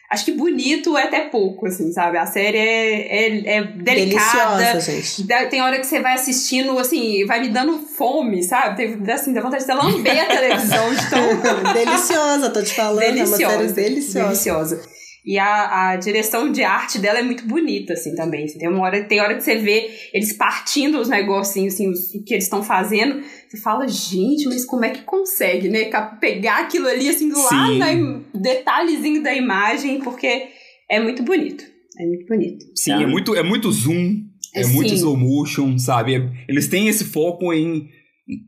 [0.10, 2.18] acho que bonito é até pouco, assim, sabe?
[2.18, 4.58] A série é, é, é delicada.
[4.58, 5.28] Deliciosa, gente.
[5.50, 8.76] Tem hora que você vai assistindo, assim, vai me dando fome, sabe?
[8.76, 11.20] Tem, assim, dá vontade de lamber a televisão de tão...
[11.74, 13.00] deliciosa, tô te falando.
[13.00, 13.44] Deliciosa.
[13.44, 14.28] É uma série deliciosa.
[14.28, 14.99] Deliciosa.
[15.26, 18.46] E a, a direção de arte dela é muito bonita, assim, também.
[18.48, 22.24] Tem, uma hora, tem hora que você vê eles partindo os negocinhos, assim, os, o
[22.24, 23.22] que eles estão fazendo.
[23.48, 25.90] Você fala, gente, mas como é que consegue, né?
[26.20, 28.22] Pegar aquilo ali, assim, do lado, né?
[28.34, 30.48] detalhezinho da imagem, porque
[30.90, 31.66] é muito bonito.
[32.00, 32.66] É muito bonito.
[32.76, 34.24] Sim, então, é, muito, é muito zoom,
[34.56, 36.30] é, é muito slow motion, sabe?
[36.48, 37.90] Eles têm esse foco em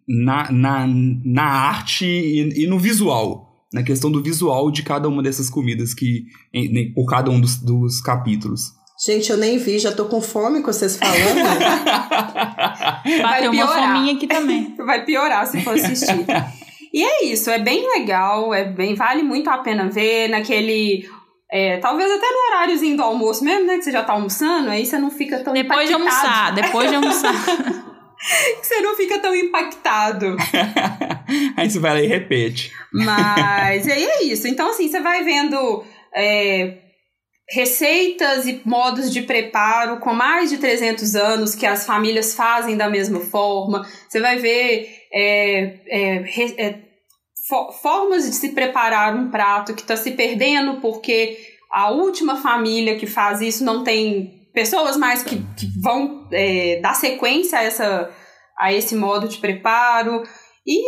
[0.08, 5.24] na, na, na arte e, e no visual na questão do visual de cada uma
[5.24, 8.74] dessas comidas que em, por cada um dos, dos capítulos.
[9.04, 11.18] Gente, eu nem vi, já tô com fome com vocês falando.
[13.24, 14.76] Vai uma fominha aqui também.
[14.78, 16.24] Vai piorar se for assistir.
[16.94, 21.10] e é isso, é bem legal, é bem vale muito a pena ver naquele
[21.52, 23.78] é, talvez até no horáriozinho do almoço mesmo, né?
[23.78, 25.90] Que você já tá almoçando, aí você não fica tão Depois impactado.
[25.90, 27.34] de almoçar, depois de almoçar.
[28.62, 30.36] você não fica tão impactado.
[31.58, 32.72] Aí você vai lá e repete.
[32.94, 34.48] Mas aí é isso.
[34.48, 36.78] Então, assim, você vai vendo é,
[37.50, 42.90] receitas e modos de preparo com mais de 300 anos que as famílias fazem da
[42.90, 43.88] mesma forma.
[44.10, 46.80] Você vai ver é, é, é
[47.82, 51.38] formas de se preparar um prato que está se perdendo porque
[51.70, 56.94] a última família que faz isso não tem pessoas mais que, que vão é, dar
[56.94, 58.10] sequência a, essa,
[58.58, 60.24] a esse modo de preparo.
[60.66, 60.82] E,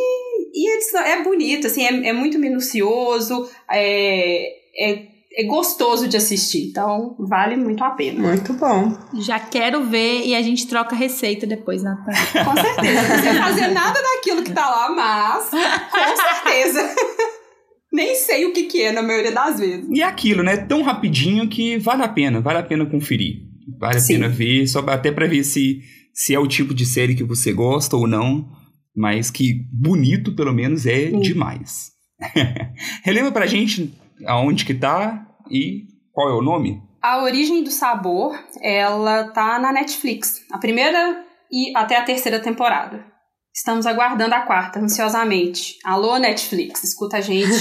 [0.53, 4.45] e é bonito, assim, é, é muito minucioso, é,
[4.77, 6.69] é, é gostoso de assistir.
[6.69, 8.19] Então, vale muito a pena.
[8.19, 8.95] Muito bom.
[9.19, 12.21] Já quero ver e a gente troca receita depois, Natália.
[12.45, 13.01] Com certeza.
[13.01, 16.95] Não precisa fazer nada daquilo que tá lá, mas com certeza.
[17.91, 19.87] Nem sei o que, que é na maioria das vezes.
[19.91, 20.57] E é aquilo, né?
[20.57, 23.52] Tão rapidinho que vale a pena, vale a pena conferir.
[23.79, 24.15] Vale Sim.
[24.15, 25.81] a pena ver, só até para ver se,
[26.13, 28.47] se é o tipo de série que você gosta ou não,
[28.95, 31.19] mas que bonito, pelo menos, é Sim.
[31.19, 31.91] demais.
[33.03, 33.93] Relembra pra gente
[34.25, 36.81] aonde que tá e qual é o nome?
[37.01, 40.41] A Origem do Sabor, ela tá na Netflix.
[40.51, 43.12] A primeira e até a terceira temporada.
[43.55, 45.77] Estamos aguardando a quarta, ansiosamente.
[45.83, 47.51] Alô, Netflix, escuta a gente.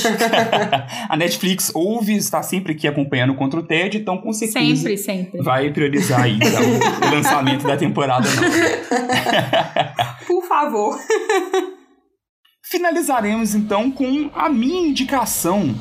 [1.06, 5.42] a Netflix ouve, está sempre aqui acompanhando contra o TED, então com certeza sempre, sempre.
[5.42, 8.42] vai priorizar aí então, o lançamento da temporada não.
[10.26, 10.98] Por favor.
[12.64, 15.74] Finalizaremos então com a minha indicação.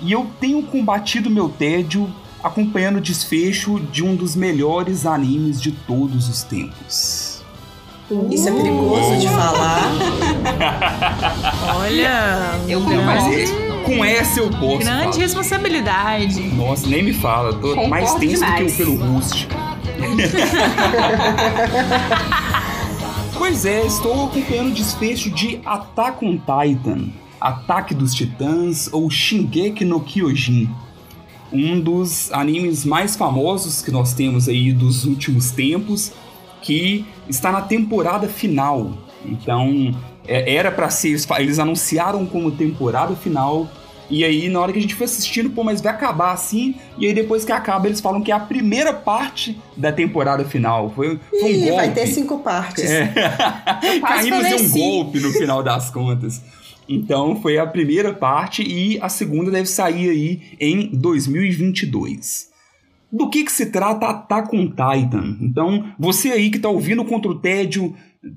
[0.00, 2.08] E eu tenho combatido meu tédio
[2.40, 7.35] acompanhando o desfecho de um dos melhores animes de todos os tempos.
[8.30, 9.82] Isso é perigoso de falar.
[11.76, 13.50] Olha, eu grande, mas
[13.84, 14.78] com essa eu posso.
[14.78, 15.16] Grande falar.
[15.16, 16.42] responsabilidade.
[16.54, 17.52] Nossa, nem me fala.
[17.54, 18.60] Tô Concordo mais tenso demais.
[18.60, 19.54] do que o pelo rústico.
[23.36, 27.08] pois é, estou acompanhando o desfecho de Attack on Titan,
[27.40, 30.70] Ataque dos Titãs ou Shingeki no Kyojin.
[31.52, 36.12] Um dos animes mais famosos que nós temos aí dos últimos tempos
[36.66, 38.92] que está na temporada final.
[39.24, 39.94] Então,
[40.26, 41.16] é, era para ser.
[41.38, 43.70] Eles anunciaram como temporada final.
[44.10, 46.74] E aí, na hora que a gente foi assistindo, pô, mas vai acabar assim.
[46.98, 50.90] E aí, depois que acaba, eles falam que é a primeira parte da temporada final.
[50.90, 51.76] Foi, foi um Ih, golpe.
[51.76, 52.90] Vai ter cinco partes.
[52.90, 53.12] É.
[54.02, 56.42] Caímos em um golpe no final das contas.
[56.88, 62.55] Então, foi a primeira parte e a segunda deve sair aí em 2022
[63.12, 65.38] do que, que se trata Attack on Titan.
[65.40, 67.94] Então, você aí que tá ouvindo contra o tédio,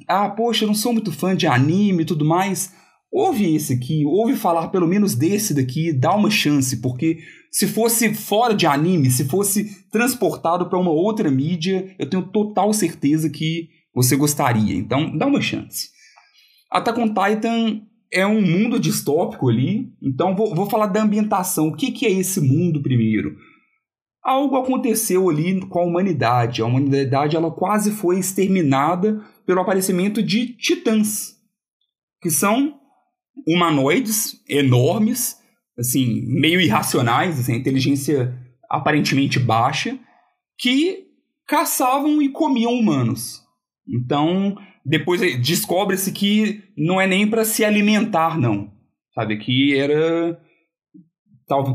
[0.08, 2.74] ah, poxa, eu não sou muito fã de anime e tudo mais,
[3.12, 7.20] ouve esse aqui, ouve falar pelo menos desse daqui, dá uma chance, porque
[7.52, 12.72] se fosse fora de anime, se fosse transportado para uma outra mídia, eu tenho total
[12.74, 14.76] certeza que você gostaria.
[14.76, 15.90] Então, dá uma chance.
[16.72, 17.82] Attack on Titan
[18.12, 21.68] é um mundo distópico ali, então vou, vou falar da ambientação.
[21.68, 23.36] O que, que é esse mundo primeiro?
[24.30, 26.62] Algo aconteceu ali com a humanidade.
[26.62, 31.36] A humanidade ela quase foi exterminada pelo aparecimento de titãs,
[32.22, 32.80] que são
[33.48, 35.38] humanoides enormes,
[35.78, 38.38] assim, meio irracionais, assim, inteligência
[38.70, 39.98] aparentemente baixa,
[40.60, 41.08] que
[41.48, 43.42] caçavam e comiam humanos.
[43.88, 44.56] Então,
[44.86, 48.72] depois descobre-se que não é nem para se alimentar, não.
[49.16, 50.40] Sabe, que era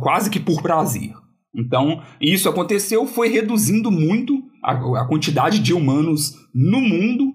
[0.01, 1.13] quase que por prazer.
[1.57, 7.33] Então, isso aconteceu, foi reduzindo muito a, a quantidade de humanos no mundo,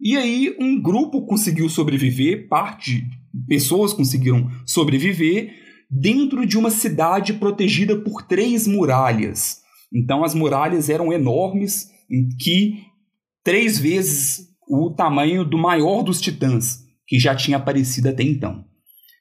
[0.00, 3.04] e aí um grupo conseguiu sobreviver, parte,
[3.46, 5.52] pessoas conseguiram sobreviver
[5.90, 9.58] dentro de uma cidade protegida por três muralhas.
[9.94, 11.88] Então as muralhas eram enormes,
[12.40, 12.78] que
[13.44, 18.64] três vezes o tamanho do maior dos titãs, que já tinha aparecido até então.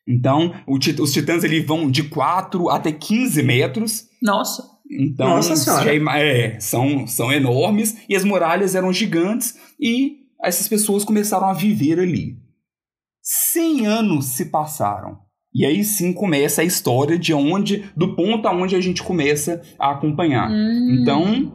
[0.08, 4.06] Então, os titãs eles vão de 4 até 15 metros.
[4.22, 4.64] Nossa!
[4.90, 6.20] Então, Nossa senhora.
[6.20, 12.00] é, são, são enormes e as muralhas eram gigantes e essas pessoas começaram a viver
[12.00, 12.36] ali.
[13.22, 15.18] 100 anos se passaram.
[15.54, 19.92] E aí sim começa a história de onde, do ponto aonde a gente começa a
[19.92, 20.50] acompanhar.
[20.50, 20.98] Hum.
[21.02, 21.54] Então,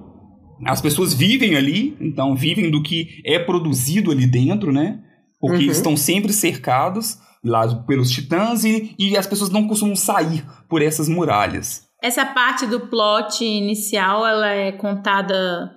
[0.64, 5.00] as pessoas vivem ali, então vivem do que é produzido ali dentro, né?
[5.40, 5.70] Porque Uhum.
[5.70, 11.08] estão sempre cercados lá pelos titãs e, e as pessoas não costumam sair por essas
[11.08, 11.85] muralhas.
[12.02, 15.70] Essa parte do plot inicial, ela é contada.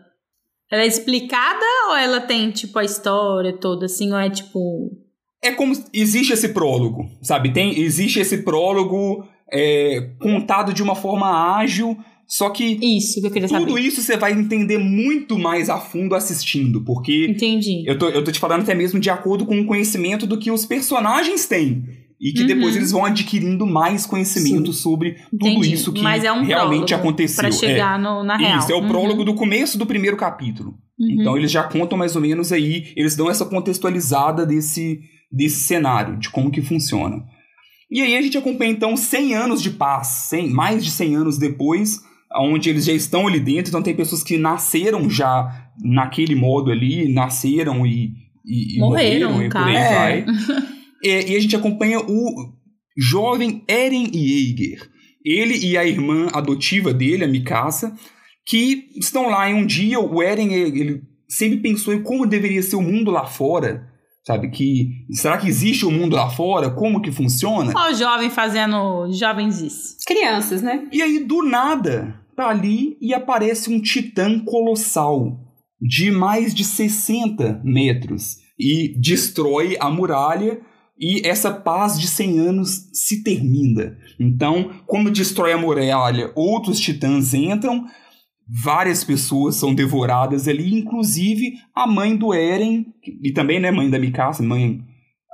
[0.72, 4.92] Ela é explicada ou ela tem, tipo, a história toda, assim, ou é tipo.
[5.42, 7.52] É como existe esse prólogo, sabe?
[7.52, 11.98] Tem existe esse prólogo é, contado de uma forma ágil,
[12.28, 13.82] só que Isso que eu queria tudo saber.
[13.82, 17.84] isso você vai entender muito mais a fundo assistindo, porque Entendi.
[17.88, 20.52] eu tô, eu tô te falando até mesmo de acordo com o conhecimento do que
[20.52, 21.84] os personagens têm.
[22.22, 22.48] E que Uhum.
[22.48, 25.74] depois eles vão adquirindo mais conhecimento sobre tudo Entendi.
[25.74, 27.42] isso que Mas é um realmente aconteceu.
[27.42, 28.38] Pra chegar no, na é.
[28.38, 28.60] real.
[28.60, 28.88] Isso, é o Uhum.
[28.90, 30.76] prólogo do começo do primeiro capítulo.
[31.00, 31.08] Uhum.
[31.22, 35.00] Então eles já contam mais ou menos aí, eles dão essa contextualizada desse,
[35.32, 37.24] desse cenário, de como que funciona.
[37.90, 41.38] E aí a gente acompanha então 100 anos de paz, 100, mais de 100 anos
[41.38, 42.02] depois,
[42.36, 47.12] onde eles já estão ali dentro, então tem pessoas que nasceram já naquele modo ali,
[47.12, 48.12] nasceram e,
[48.46, 49.96] e, e Morreram, morreram, e por aí cara.
[49.96, 50.26] vai.
[51.04, 52.54] É, e a gente acompanha o
[52.98, 54.90] jovem Eren Yeager.
[55.24, 57.96] Ele e a irmã adotiva dele, a Mikasa,
[58.46, 62.76] que estão lá em um dia, o Eren, ele sempre pensou em como deveria ser
[62.76, 63.88] o mundo lá fora,
[64.26, 64.50] sabe?
[64.50, 66.72] Que será que existe o mundo lá fora?
[66.72, 67.74] Como que funciona?
[67.76, 69.98] Ó, o jovem fazendo jovenzice.
[70.06, 70.88] Crianças, né?
[70.92, 75.38] E aí do nada, tá ali e aparece um titã colossal
[75.82, 80.60] de mais de 60 metros e destrói a muralha
[81.00, 83.98] e essa paz de 100 anos se termina.
[84.20, 87.86] Então, como destrói a muralha, outros titãs entram,
[88.48, 92.88] várias pessoas são devoradas ali, inclusive a mãe do Eren,
[93.24, 94.82] e também, né, mãe da Mikasa, mãe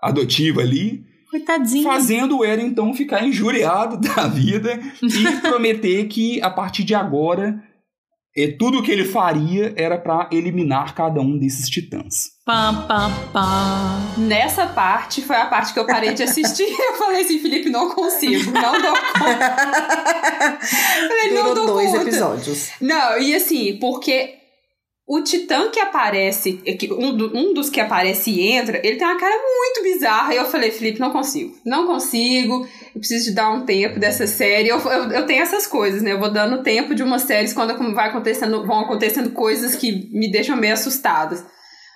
[0.03, 1.83] adotiva ali, Coitadinho.
[1.83, 7.63] fazendo o Eren então ficar injuriado da vida e prometer que a partir de agora
[8.37, 12.31] é, tudo o que ele faria era pra eliminar cada um desses titãs.
[12.45, 14.01] Pam, pam, pam.
[14.17, 16.67] Nessa parte foi a parte que eu parei de assistir.
[16.77, 19.55] Eu falei assim, Felipe, não consigo, não dou conta.
[21.07, 22.03] Falei, não Durou dou dois conta.
[22.03, 22.69] episódios.
[22.81, 24.35] Não, e assim, porque
[25.07, 29.07] o titã que aparece, é um, do- um dos que aparece e entra, ele tem
[29.07, 30.33] uma cara muito bizarra.
[30.33, 31.55] E eu falei, Felipe, não consigo.
[31.63, 32.67] Não consigo.
[32.93, 34.69] Eu preciso de dar um tempo dessa série.
[34.69, 36.11] Eu, eu, eu tenho essas coisas, né?
[36.11, 40.31] Eu vou dando tempo de umas séries quando vai acontecendo, vão acontecendo coisas que me
[40.31, 41.45] deixam meio assustadas.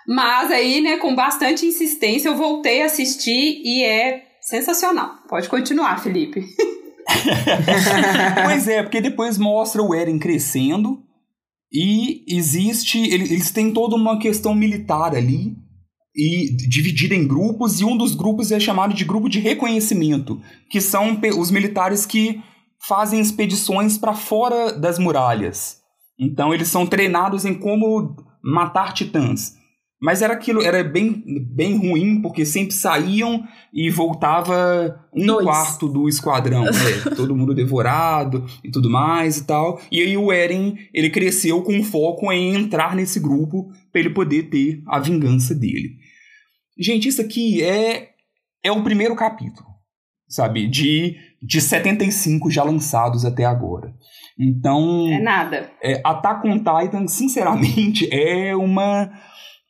[0.08, 5.16] Mas aí, né, com bastante insistência, eu voltei a assistir e é sensacional.
[5.28, 6.44] Pode continuar, Felipe.
[8.46, 11.04] pois é, porque depois mostra o Eren crescendo
[11.72, 12.98] e existe.
[13.00, 15.56] ele- Eles têm toda uma questão militar ali.
[16.16, 20.82] E dividida em grupos, e um dos grupos é chamado de grupo de reconhecimento, que
[20.82, 22.42] são os militares que
[22.88, 25.78] fazem expedições para fora das muralhas.
[26.20, 29.54] Então eles são treinados em como matar titãs.
[30.02, 33.44] Mas era aquilo, era bem, bem ruim, porque sempre saíam
[33.74, 35.44] e voltava um Dois.
[35.46, 36.64] quarto do esquadrão.
[36.64, 36.72] né?
[37.18, 39.82] todo mundo devorado e tudo mais e tal.
[39.92, 44.44] E aí o Eren, ele cresceu com foco em entrar nesse grupo para ele poder
[44.44, 45.90] ter a vingança dele.
[46.80, 48.12] Gente, isso aqui é,
[48.64, 49.68] é o primeiro capítulo,
[50.30, 50.66] sabe?
[50.66, 53.94] De, de 75 já lançados até agora.
[54.40, 55.70] Então, É nada.
[55.84, 59.12] é, Attack on Titan, sinceramente, é uma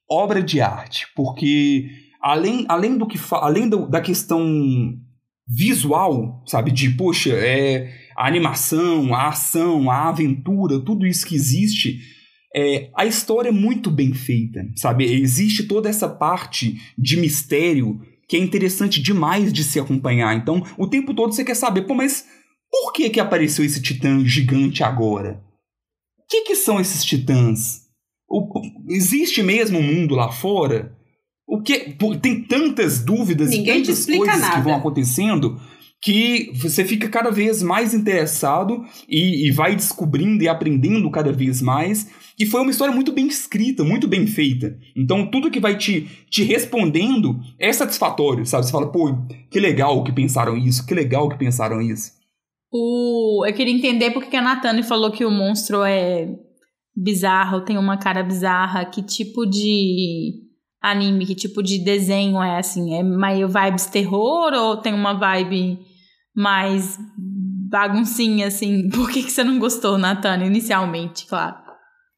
[0.10, 1.88] obra de arte, porque
[2.22, 4.44] além, além do que além do- da questão
[5.48, 12.00] visual, sabe, de poxa, é a animação, a ação, a aventura, tudo isso que existe,
[12.56, 15.06] é, a história é muito bem feita, sabe?
[15.06, 20.36] Existe toda essa parte de mistério que é interessante demais de se acompanhar.
[20.36, 22.26] Então, o tempo todo você quer saber, pô, mas
[22.70, 25.42] por que que apareceu esse titã gigante agora?
[26.20, 27.79] O que que são esses titãs?
[28.30, 28.48] O,
[28.90, 30.96] existe mesmo um mundo lá fora?
[31.48, 34.56] O que tem tantas dúvidas Ninguém e tantas coisas nada.
[34.56, 35.60] que vão acontecendo
[36.02, 41.62] que você fica cada vez mais interessado e, e, vai descobrindo e aprendendo cada vez
[41.62, 42.10] mais.
[42.40, 44.78] E foi uma história muito bem escrita, muito bem feita.
[44.96, 48.66] Então, tudo que vai te, te respondendo é satisfatório, sabe?
[48.66, 49.14] Você fala, pô,
[49.52, 52.12] que legal que pensaram isso, que legal que pensaram isso.
[52.72, 53.44] O...
[53.46, 56.30] Eu queria entender porque a Natane falou que o monstro é
[57.02, 58.86] bizarro, tem uma cara bizarra.
[58.86, 60.34] Que tipo de
[60.82, 62.96] anime, que tipo de desenho é assim?
[62.96, 65.80] É meio vibes terror ou tem uma vibe
[66.36, 66.98] mais
[67.70, 68.90] baguncinha, assim?
[68.94, 71.58] Por que, que você não gostou, Natana, inicialmente, claro?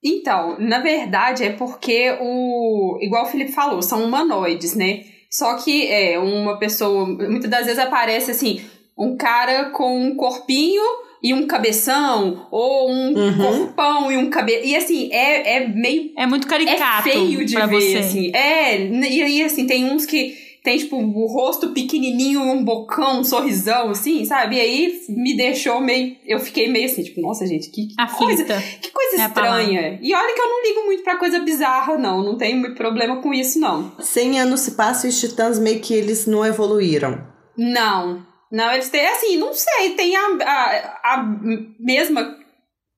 [0.04, 2.98] Então, na verdade é porque o.
[3.02, 5.04] Igual o Felipe falou, são humanoides, né?
[5.30, 7.06] Só que é uma pessoa.
[7.06, 8.62] Muitas das vezes aparece assim,
[8.98, 10.82] um cara com um corpinho
[11.22, 13.38] e um cabeção, ou um uhum.
[13.38, 14.66] corpão e um cabelo.
[14.66, 16.12] E assim, é, é meio.
[16.18, 17.08] É muito caricato.
[17.08, 17.98] É feio de ver, você.
[17.98, 18.32] assim.
[18.36, 23.24] É, e aí, assim, tem uns que tem, tipo, o rosto pequenininho, um bocão, um
[23.24, 24.58] sorrisão, assim, sabe?
[24.58, 26.16] E aí me deixou meio.
[26.26, 28.44] Eu fiquei meio assim, tipo, nossa, gente, que, que coisa.
[28.80, 30.00] Que coisa é estranha.
[30.02, 32.24] E olha que eu não ligo muito pra coisa bizarra, não.
[32.24, 33.92] Não tenho muito problema com isso, não.
[34.00, 37.26] Cem anos se passam e os titãs meio que eles não evoluíram.
[37.58, 38.31] Não.
[38.52, 41.38] Não, eles têm, assim, não sei, tem a, a, a
[41.80, 42.38] mesma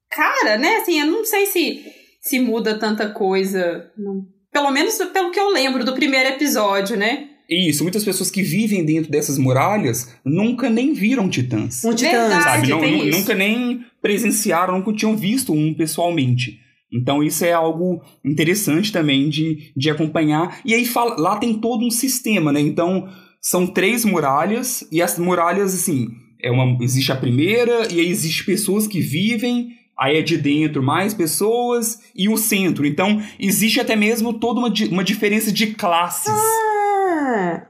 [0.10, 0.78] cara, né?
[0.78, 1.84] Assim, eu não sei se,
[2.22, 3.92] se muda tanta coisa.
[3.98, 4.26] Não.
[4.52, 7.30] Pelo menos pelo que eu lembro do primeiro episódio, né?
[7.50, 11.84] Isso, muitas pessoas que vivem dentro dessas muralhas nunca nem viram titãs.
[11.84, 12.70] Um titã, Verdade, sabe?
[12.70, 16.60] Não, nunca nem presenciaram, nunca tinham visto um pessoalmente.
[16.94, 20.62] Então isso é algo interessante também de, de acompanhar.
[20.64, 22.62] E aí fala, lá tem todo um sistema, né?
[22.62, 23.10] Então
[23.44, 26.08] são três muralhas, e as muralhas, assim,
[26.42, 30.82] é uma, existe a primeira, e aí existe pessoas que vivem, aí é de dentro
[30.82, 32.86] mais pessoas, e o centro.
[32.88, 36.32] Então, existe até mesmo toda uma, uma diferença de classes.
[36.32, 37.68] Ah!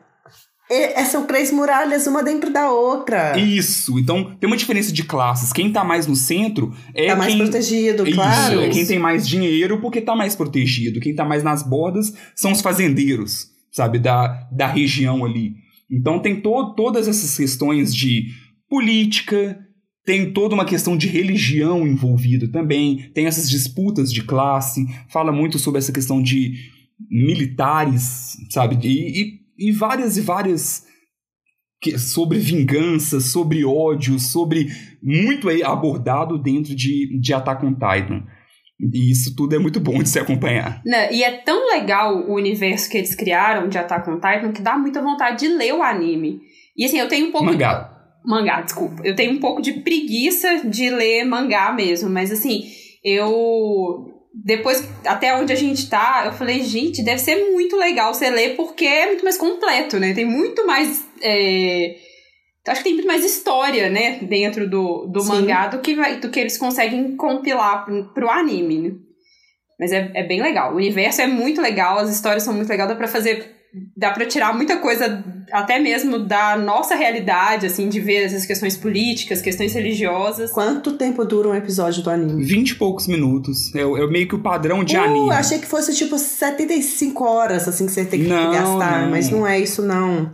[0.70, 3.38] É, são três muralhas, uma dentro da outra.
[3.38, 4.00] Isso.
[4.00, 5.52] Então, tem uma diferença de classes.
[5.52, 7.44] Quem tá mais no centro é tá mais quem...
[7.44, 8.62] protegido, Isso, claro.
[8.62, 11.00] é quem tem mais dinheiro porque tá mais protegido.
[11.00, 15.63] Quem tá mais nas bordas são os fazendeiros, sabe, da, da região ali.
[15.90, 18.28] Então tem to todas essas questões de
[18.70, 19.60] política,
[20.06, 25.58] tem toda uma questão de religião envolvida também, tem essas disputas de classe, fala muito
[25.58, 26.56] sobre essa questão de
[27.10, 28.78] militares, sabe?
[28.88, 29.22] E,
[29.60, 30.86] e, e várias e várias
[31.98, 34.68] sobre vingança, sobre ódio, sobre
[35.02, 38.24] muito abordado dentro de, de Attack on Titan.
[38.92, 40.82] E isso tudo é muito bom de se acompanhar.
[40.86, 44.62] Não, e é tão legal o universo que eles criaram de Attack on Titan que
[44.62, 46.42] dá muita vontade de ler o anime.
[46.76, 47.46] E assim, eu tenho um pouco.
[47.46, 47.90] Mangá.
[48.26, 49.02] Mangá, desculpa.
[49.04, 52.66] Eu tenho um pouco de preguiça de ler mangá mesmo, mas assim,
[53.04, 54.10] eu.
[54.34, 58.56] Depois, até onde a gente tá, eu falei, gente, deve ser muito legal você ler
[58.56, 60.14] porque é muito mais completo, né?
[60.14, 61.06] Tem muito mais.
[61.22, 62.13] É
[62.68, 66.30] acho que tem muito mais história, né, dentro do, do mangá do que, vai, do
[66.30, 68.92] que eles conseguem compilar pro, pro anime, né?
[69.80, 70.72] Mas é, é bem legal.
[70.72, 73.52] O universo é muito legal, as histórias são muito legais, dá pra fazer.
[73.98, 78.78] Dá pra tirar muita coisa, até mesmo da nossa realidade, assim, de ver essas questões
[78.78, 80.52] políticas, questões religiosas.
[80.52, 82.46] Quanto tempo dura um episódio do anime?
[82.46, 83.74] Vinte e poucos minutos.
[83.74, 85.32] É, é meio que o padrão de uh, anime.
[85.32, 89.10] achei que fosse tipo 75 horas, assim, que você tem que não, gastar, não.
[89.10, 90.32] mas não é isso, não.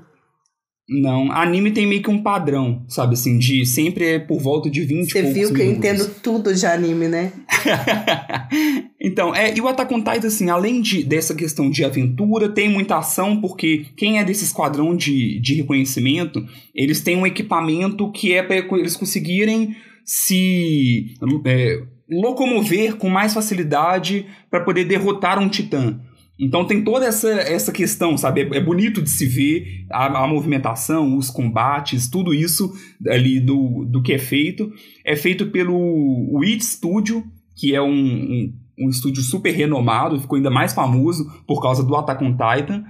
[0.90, 4.82] Não, anime tem meio que um padrão, sabe assim, de sempre é por volta de
[4.82, 5.60] 20 Você viu que minutos.
[5.60, 7.32] eu entendo tudo de anime, né?
[9.00, 12.68] então, é, e o Attack on Titan, assim, além de, dessa questão de aventura, tem
[12.68, 18.34] muita ação, porque quem é desse esquadrão de, de reconhecimento, eles têm um equipamento que
[18.34, 21.14] é para eles conseguirem se
[21.46, 26.02] é, locomover com mais facilidade para poder derrotar um titã.
[26.40, 28.42] Então tem toda essa, essa questão, sabe?
[28.42, 32.72] É, é bonito de se ver a, a, movimentação, os combates, tudo isso
[33.08, 34.72] ali do, do que é feito.
[35.06, 37.26] É feito pelo Wit Studio,
[37.58, 41.94] que é um, um, um, estúdio super renomado, ficou ainda mais famoso por causa do
[41.94, 42.86] Attack on Titan.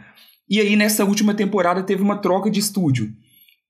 [0.48, 3.12] E aí nessa última temporada teve uma troca de estúdio.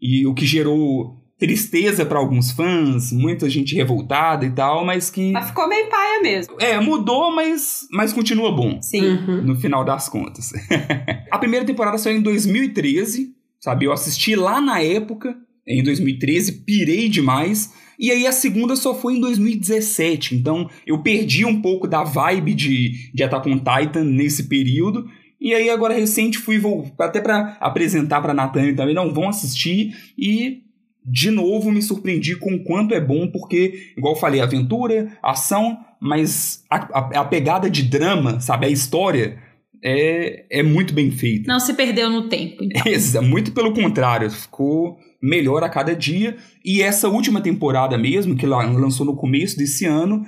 [0.01, 5.31] E o que gerou tristeza para alguns fãs, muita gente revoltada e tal, mas que.
[5.31, 6.55] Mas ficou meio paia mesmo.
[6.59, 8.81] É, mudou, mas, mas continua bom.
[8.81, 9.01] Sim.
[9.01, 9.41] Uhum.
[9.43, 10.51] No final das contas.
[11.31, 13.85] a primeira temporada saiu em 2013, sabe?
[13.85, 15.33] Eu assisti lá na época,
[15.65, 17.73] em 2013, pirei demais.
[17.97, 22.53] E aí a segunda só foi em 2017, então eu perdi um pouco da vibe
[22.53, 25.09] de, de Attack on Titan nesse período.
[25.39, 29.95] E aí agora recente fui vou, até para apresentar para Natane também, não vão assistir
[30.17, 30.63] e
[31.05, 35.77] de novo me surpreendi com o quanto é bom, porque, igual eu falei, aventura, ação,
[35.99, 38.67] mas a, a, a pegada de drama, sabe?
[38.67, 39.37] A história
[39.83, 41.51] é, é muito bem feita.
[41.51, 42.63] Não se perdeu no tempo.
[42.63, 43.21] Então.
[43.23, 46.37] muito pelo contrário, ficou melhor a cada dia.
[46.63, 50.25] E essa última temporada mesmo, que lançou no começo desse ano,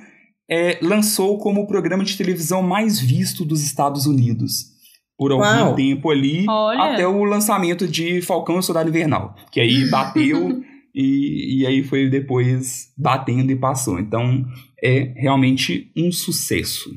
[0.50, 4.72] é, lançou como o programa de televisão mais visto dos Estados Unidos.
[5.22, 5.76] Por algum Uau.
[5.76, 6.82] tempo ali, Olha.
[6.82, 9.36] até o lançamento de Falcão e Soldado Invernal.
[9.52, 10.64] Que aí bateu
[10.96, 14.00] e, e aí foi depois batendo e passou.
[14.00, 14.44] Então
[14.84, 16.90] é realmente um sucesso.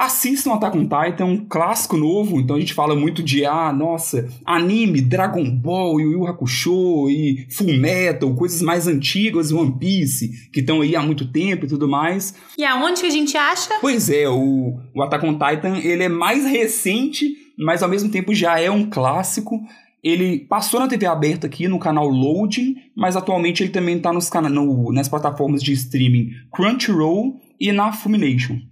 [0.00, 4.26] Assistam Attack on Titan, um clássico novo, então a gente fala muito de, ah, nossa,
[4.46, 10.60] anime, Dragon Ball, Yu Yu Hakusho e Full Metal, coisas mais antigas, One Piece, que
[10.60, 12.34] estão aí há muito tempo e tudo mais.
[12.56, 13.74] E aonde que a gente acha?
[13.78, 18.34] Pois é, o, o Attack on Titan, ele é mais recente, mas ao mesmo tempo
[18.34, 19.60] já é um clássico.
[20.02, 24.92] Ele passou na TV aberta aqui no canal Loading, mas atualmente ele também está no,
[24.94, 28.69] nas plataformas de streaming Crunchyroll e na Funimation.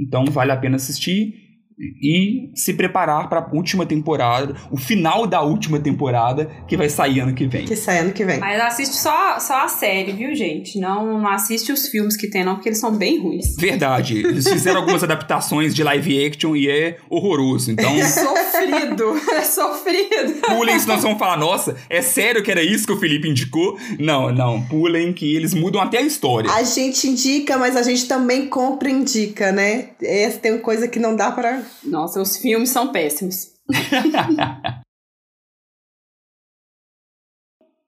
[0.00, 1.49] Então vale a pena assistir
[1.80, 7.20] e se preparar para a última temporada, o final da última temporada que vai sair
[7.20, 7.64] ano que vem.
[7.64, 8.38] Que sai ano que vem.
[8.38, 10.78] Mas assiste só, só a série, viu, gente?
[10.78, 13.56] Não, não assiste os filmes que tem, não, porque eles são bem ruins.
[13.56, 14.18] Verdade.
[14.18, 17.72] Eles fizeram algumas adaptações de live action e é horroroso.
[17.72, 17.90] Então.
[17.90, 19.20] É sofrido.
[19.30, 20.40] É sofrido.
[20.46, 23.78] Pulem, senão vocês vão falar, nossa, é sério que era isso que o Felipe indicou?
[23.98, 24.60] Não, não.
[24.62, 26.50] Pulem que eles mudam até a história.
[26.50, 29.90] A gente indica, mas a gente também compra e indica, né?
[30.02, 33.52] Essa tem coisa que não dá para nossa, os filmes são péssimos.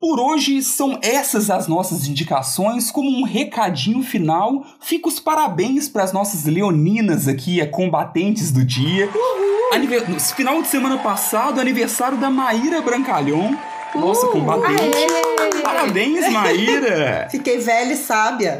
[0.02, 2.90] Por hoje são essas as nossas indicações.
[2.90, 8.64] Como um recadinho final, fica os parabéns para as nossas leoninas aqui, a combatentes do
[8.64, 9.08] dia.
[9.72, 10.04] Aniver...
[10.34, 13.54] Final de semana passado, aniversário da Maíra Brancalhon.
[13.94, 14.96] Nossa, combatente.
[14.96, 15.32] Aê.
[15.62, 17.28] Parabéns, Maíra!
[17.30, 18.58] Fiquei velha e sábia.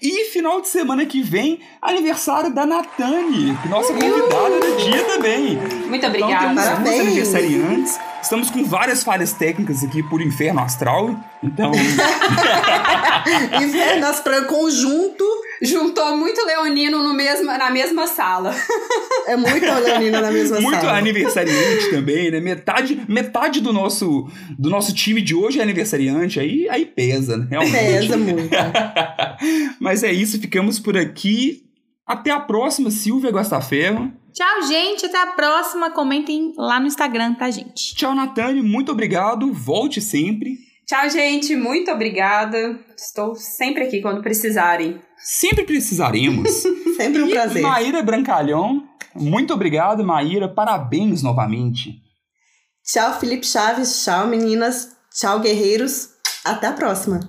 [0.00, 5.56] e final de semana que vem, aniversário da Natane, nossa convidada do dia também.
[5.86, 6.34] Muito obrigada.
[6.34, 7.00] Então, temos Parabéns.
[7.00, 7.98] aniversariantes.
[8.22, 11.14] Estamos com várias falhas técnicas aqui por inferno astral.
[11.42, 11.70] Então.
[13.62, 15.24] inferno astral conjunto.
[15.62, 18.54] Juntou muito leonino no mesmo, na mesma sala.
[19.26, 20.92] É muito leonino na mesma muito sala.
[20.92, 22.40] Muito aniversariante também, né?
[22.40, 24.28] Metade, metade do nosso,
[24.58, 26.38] do nosso time de hoje é aniversariante.
[26.38, 27.46] Aí, aí pesa, né?
[27.50, 27.72] Realmente.
[27.72, 28.50] Pesa muito.
[29.80, 31.62] Mas é isso, ficamos por aqui.
[32.06, 34.12] Até a próxima, Silvia Guastaferro.
[34.32, 35.06] Tchau, gente.
[35.06, 35.90] Até a próxima.
[35.90, 37.94] Comentem lá no Instagram, tá, gente?
[37.94, 38.62] Tchau, Natane.
[38.62, 39.52] Muito obrigado.
[39.52, 40.58] Volte sempre.
[40.86, 41.56] Tchau, gente.
[41.56, 42.78] Muito obrigada.
[42.96, 45.00] Estou sempre aqui quando precisarem.
[45.18, 46.48] Sempre precisaremos.
[46.96, 47.62] sempre um e prazer.
[47.62, 48.84] Maíra Brancalhão.
[49.14, 50.48] Muito obrigado, Maíra.
[50.48, 52.02] Parabéns novamente.
[52.84, 54.04] Tchau, Felipe Chaves.
[54.04, 54.96] Tchau, meninas.
[55.12, 56.10] Tchau, guerreiros.
[56.44, 57.20] Até a próxima.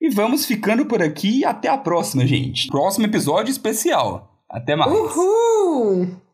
[0.00, 1.44] E vamos ficando por aqui.
[1.44, 2.68] Até a próxima, gente.
[2.68, 4.32] Próximo episódio especial.
[4.48, 4.92] Até mais.
[4.92, 6.31] Uhul!